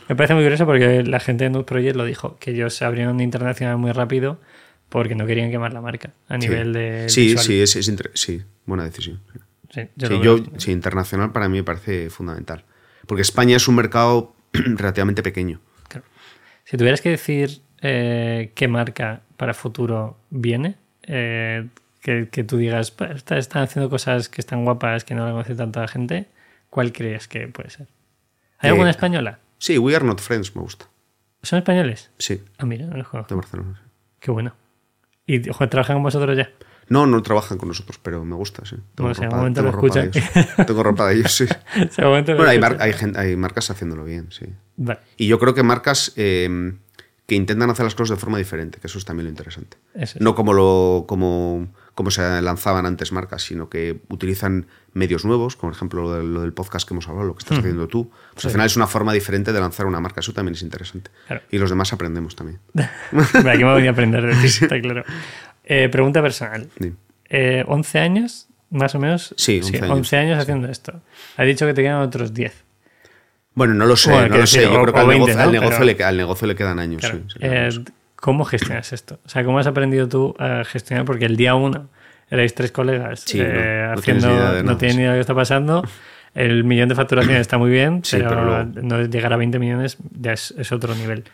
[0.10, 2.86] Me parece muy curioso porque la gente de Nude Project lo dijo, que ellos se
[2.86, 4.40] abrieron internacional muy rápido
[4.90, 7.10] porque no querían quemar la marca a nivel de.
[7.10, 7.46] Sí, visual.
[7.46, 9.22] sí, es, es sí, buena decisión.
[9.74, 12.64] Sí, yo Sí, yo, internacional para mí me parece fundamental.
[13.08, 15.60] Porque España es un mercado relativamente pequeño.
[15.88, 16.06] Claro.
[16.64, 21.68] Si tuvieras que decir eh, qué marca para futuro viene, eh,
[22.02, 25.32] que, que tú digas, "Pa, esta- están haciendo cosas que están guapas, que no la
[25.32, 26.28] conoce tanta gente,
[26.70, 27.88] ¿cuál crees que puede ser?
[28.60, 29.40] ¿Hay Eh, alguna española?
[29.58, 30.86] Sí, We Are Not Friends me gusta.
[31.42, 32.12] ¿Son españoles?
[32.20, 33.34] Sí, Ah, mira, no los conozco.
[33.34, 33.82] de Barcelona.
[34.20, 34.56] Qué bueno.
[35.26, 36.50] ¿Y ojo, trabajan con vosotros ya?
[36.90, 38.76] No, no trabajan con nosotros, pero me gusta, sí.
[38.96, 40.68] Tengo, Bueno, si en ropa, algún momento tengo ropa de ellos.
[40.68, 41.46] Tengo ropa de ellos, sí.
[41.98, 44.46] Bueno, hay, mar- hay, gen- hay marcas haciéndolo bien, sí.
[44.78, 46.74] Vale, Y yo creo que marcas eh,
[47.26, 49.78] que intentan hacer las cosas de forma diferente, que eso es también lo interesante.
[49.94, 50.20] es.
[50.20, 55.72] No como, lo, como, como se lanzaban antes marcas, sino que utilizan medios nuevos, como
[55.72, 58.12] por ejemplo lo del, lo del podcast que hemos hablado, lo que estás haciendo tú.
[58.34, 61.12] Pues al final es una forma diferente de lanzar una marca, eso también es interesante.
[61.28, 61.42] Claro.
[61.50, 62.60] Y los demás aprendemos también.
[62.76, 65.04] Aquí me voy a aprender de ti, está claro.
[65.66, 66.68] Eh, pregunta personal.
[66.80, 66.94] Sí.
[67.30, 69.34] Eh, 11 años, más o menos.
[69.38, 70.14] Sí, 11 años.
[70.14, 71.02] años haciendo esto.
[71.38, 72.64] Ha dicho que te quedan otros 10.
[73.56, 74.60] Bueno, no lo sé, Bueno, no lo sé.
[74.60, 75.44] decir, Yo creo que al, 20, negocio, ¿no?
[75.44, 77.02] al negocio Pero- le, al negocio le quedan años.
[77.02, 77.18] Claro.
[77.20, 77.82] sí, sí, le Eh, años.
[78.16, 79.20] ¿Cómo gestionas esto?
[79.26, 81.06] O sea, ¿cómo has aprendido tú a gestionar?
[81.06, 81.90] Porque el día uno
[82.32, 84.86] erais tres colegas Sí, eh, no, tienes haciendo, idea no sí.
[84.88, 85.86] ni idea de que está pasando.
[86.34, 89.60] El millón de facturación está muy bien, Sí, pero, pero luego- no llegar a 20
[89.60, 91.26] millones ya es, es otro nivel.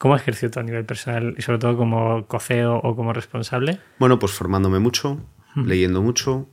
[0.00, 3.80] ¿Cómo has ejercido tú a nivel personal y sobre todo como coceo o como responsable?
[3.98, 5.20] Bueno, pues formándome mucho,
[5.54, 6.48] leyendo mucho,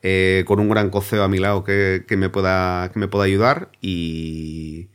[0.00, 3.26] eh, con un gran coceo a mi lado que, que me, pueda, que me pueda
[3.26, 4.88] ayudar y,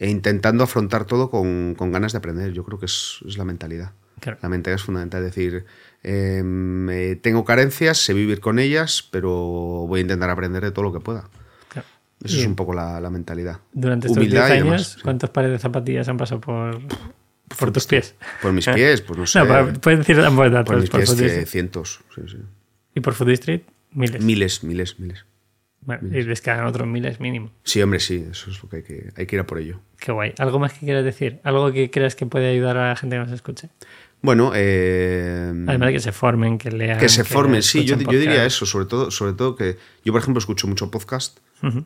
[0.00, 2.52] e intentando afrontar todo con, con ganas de aprender.
[2.52, 3.92] Yo creo que es, es la mentalidad.
[4.18, 4.40] Claro.
[4.42, 5.22] La mentalidad es fundamental.
[5.22, 5.66] Es decir,
[6.02, 6.42] eh,
[6.90, 9.30] eh, tengo carencias, sé vivir con ellas, pero
[9.86, 11.30] voy a intentar aprender de todo lo que pueda.
[11.68, 11.86] Claro.
[12.24, 13.60] Eso Y es un poco la, la mentalidad.
[13.72, 15.00] Durante estos Humildad 10 y demás, años, sí.
[15.04, 16.80] ¿cuántos pares de zapatillas han pasado por,
[17.58, 18.14] por tus pies?
[18.42, 19.44] Por mis pies, pues no sé.
[19.44, 20.72] No, puedes decir ambos datos.
[20.72, 22.00] por mis por pies, cientos.
[22.14, 22.38] sí, sí.
[22.94, 24.22] Y por Food District, miles.
[24.22, 25.24] Miles, miles, miles.
[25.82, 27.52] Bueno, y les quedan otros miles mínimo.
[27.62, 29.80] Sí, hombre, sí, eso es lo que hay que, hay que ir a por ello.
[30.00, 30.34] Qué guay.
[30.38, 31.40] ¿Algo más que quieras decir?
[31.44, 33.68] ¿Algo que creas que puede ayudar a la gente que nos escuche?
[34.22, 36.98] Bueno, eh, Además de que se formen, que lean.
[36.98, 40.20] que se formen, sí, yo, yo diría eso, sobre todo, sobre todo que yo, por
[40.20, 41.38] ejemplo, escucho mucho podcast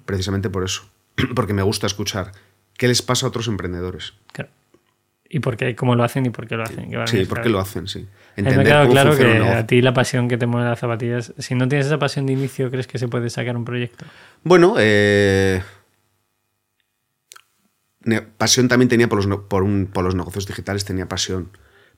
[0.07, 0.89] precisamente por eso,
[1.35, 2.33] porque me gusta escuchar
[2.79, 4.15] qué les pasa a otros emprendedores.
[4.33, 4.51] claro.
[5.33, 5.77] ¿Y por qué?
[5.77, 6.93] ¿Cómo lo hacen y por qué lo hacen?
[6.97, 8.01] A Sí, por qué lo hacen, sí.
[8.01, 10.79] Mí me ha Entender quedado claro que a ti la pasión que te mueve las
[10.81, 14.05] zapatillas, si no tienes esa pasión de inicio, ¿crees que se puede sacar un proyecto?
[14.43, 15.63] Bueno, eh,
[18.39, 21.51] pasión también tenía por los, no- por, un- por los negocios digitales, tenía pasión.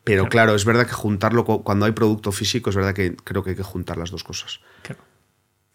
[0.05, 0.31] Pero Claro.
[0.31, 3.51] claro, es verdad que juntarlo cu- cuando hay producto físico, es verdad que creo que
[3.51, 4.61] hay que juntar las dos cosas.
[4.83, 5.01] Claro.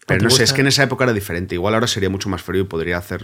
[0.08, 1.54] Pero ¿Te no sé, es que en esa época era diferente.
[1.54, 3.22] Igual ahora sería mucho más frío y podría hacer.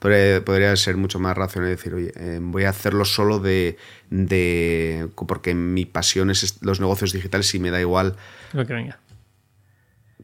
[0.00, 3.76] Podría, podría ser mucho más racional y decir, oye, eh, voy a hacerlo solo de,
[4.10, 5.08] de.
[5.28, 8.16] Porque mi pasión es los negocios digitales y me da igual.
[8.52, 8.98] Lo que venga.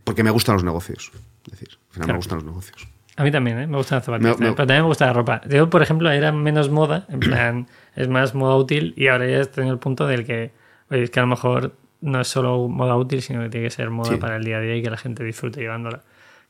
[0.04, 1.12] Porque me gustan los negocios.
[1.44, 2.12] Es decir, al final Claro.
[2.14, 2.88] me gustan los negocios.
[3.16, 3.66] A mí también, ¿eh?
[3.66, 5.42] me gustan las zapatillas, Me- me- pero también me gusta la ropa.
[5.48, 9.40] Yo, por ejemplo, era menos moda, en plan, es más moda útil y ahora ya
[9.40, 10.52] he tenido el punto del que,
[10.90, 13.70] oye, es que a lo mejor no es solo moda útil, sino que tiene que
[13.70, 14.16] ser moda Sí.
[14.16, 16.00] para el día a día y que la gente disfrute llevándola.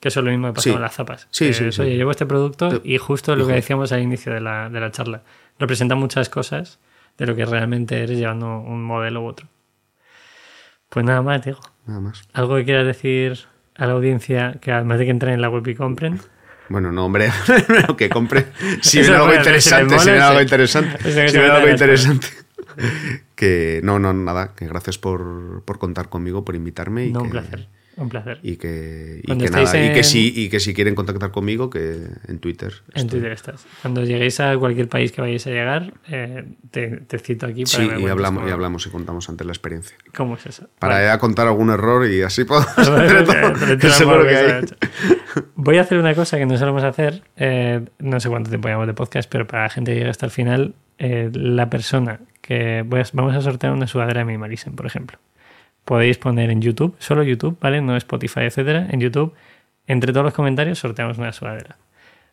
[0.00, 0.72] Que eso es lo mismo que pasa Sí.
[0.72, 1.28] con las zapas.
[1.30, 1.78] Sí, Que sí, es.
[1.78, 4.90] Oye, llevo este producto y justo lo que decíamos al inicio de la, de la
[4.90, 5.22] charla.
[5.58, 6.78] Representa muchas cosas
[7.18, 9.46] de lo que realmente eres llevando un modelo u otro.
[10.88, 11.60] Pues nada más, digo.
[11.86, 12.22] Nada más.
[12.32, 13.40] ¿Algo que quieras decir
[13.76, 16.18] a la audiencia que además de que entren en la web y compren?
[16.68, 17.30] Bueno, no, hombre,
[17.98, 18.46] que compre.
[18.80, 20.98] Si viene algo interesante, si mola, algo interesante.
[21.12, 22.26] Si meta algo interesante.
[23.40, 27.06] Que no, no, nada, que gracias por, por contar conmigo, por invitarme.
[27.06, 27.68] Y No, que, un placer.
[27.96, 28.38] Un placer.
[28.42, 31.68] Y que, y que nada, y que, en- si, y que si quieren contactar conmigo,
[31.70, 31.96] que
[32.28, 32.72] en Twitter.
[32.94, 33.18] En estoy.
[33.18, 33.66] Twitter estás.
[33.82, 37.84] Cuando lleguéis a cualquier país que vayáis a llegar, eh, te, te cito aquí para
[37.84, 39.96] Sí, y hablamos, cómo- y hablamos y contamos antes la experiencia.
[40.14, 40.68] ¿Cómo es eso?
[40.78, 41.06] Para Vale.
[41.06, 42.70] ya contar algún error y así podemos.
[45.56, 48.86] Voy a hacer una cosa que no solemos hacer, eh, no sé cuánto tiempo llevamos
[48.86, 52.78] de podcast, pero para la gente que llega hasta el final, eh, la persona que
[52.80, 55.18] a- vamos a sortear una sudadera de Minimalism, por ejemplo.
[55.84, 57.80] Podéis poner en YouTube, solo YouTube, ¿vale?
[57.80, 58.86] No Spotify, etcétera.
[58.90, 59.34] En YouTube,
[59.88, 61.78] entre todos los comentarios, sorteamos una sudadera.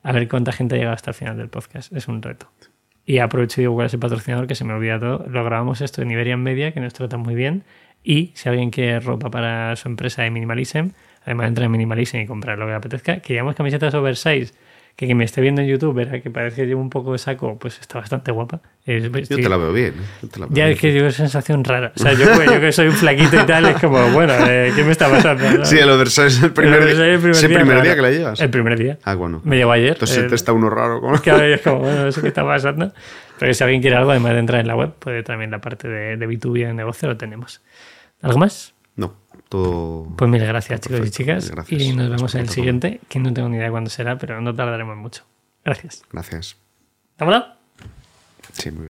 [0.04, 1.92] A ver cuánta gente ha llegado hasta el final del podcast.
[1.94, 2.52] Es un reto.
[3.06, 5.26] Y aprovecho y digo cuál es patrocinador, que se me olvida todo.
[5.28, 7.64] Lo grabamos esto en Iberian Media, que nos trata muy bien.
[8.04, 10.90] Y si alguien quiere ropa para su empresa de Minimalism,
[11.24, 13.20] además entra en Minimalism y comprar lo que le apetezca.
[13.22, 14.54] Que llevamos camisetas oversize,
[14.98, 17.20] que quien me esté viendo en YouTube verá que parece que llevo un poco de
[17.20, 18.62] saco, pues está bastante guapa.
[18.84, 19.94] Es- Yo te la veo bien.
[19.94, 20.28] ¿eh?
[20.40, 20.74] La veo ya bien.
[20.76, 21.94] es que yo es sensación rara.
[21.96, 24.84] O sea, yo, yo que soy un flaquito y tal, es como, bueno, eh, ¿qué
[24.84, 25.64] me está pasando?
[25.66, 27.84] Sí, el oversize es el primer, El día, el primer ¿es el día, primer claro.
[27.84, 28.42] día que la llevas.
[28.42, 28.98] El primer día.
[29.04, 29.40] Ah, bueno.
[29.44, 29.90] Me llevo ayer.
[29.92, 31.00] Entonces eh, te está uno raro.
[31.22, 32.92] que ahora es como, bueno, no sé qué está pasando.
[33.38, 35.88] Pero si alguien quiere algo, además de entrar en la web, puede también la parte
[35.88, 37.62] de, de B2B de negocio lo tenemos.
[38.24, 38.74] ¿Algo más?
[39.50, 40.04] Todo.
[40.18, 41.50] Pues mil gracias, chicos y chicas.
[41.52, 41.82] gracias.
[41.82, 44.54] Y nos vemos en el siguiente, que no tengo ni idea cuándo será, pero no
[44.54, 45.24] tardaremos mucho.
[45.64, 46.04] Gracias.
[46.12, 46.58] Gracias.
[47.18, 47.46] ¿Vámonos?
[48.54, 48.86] Sí, muy bien.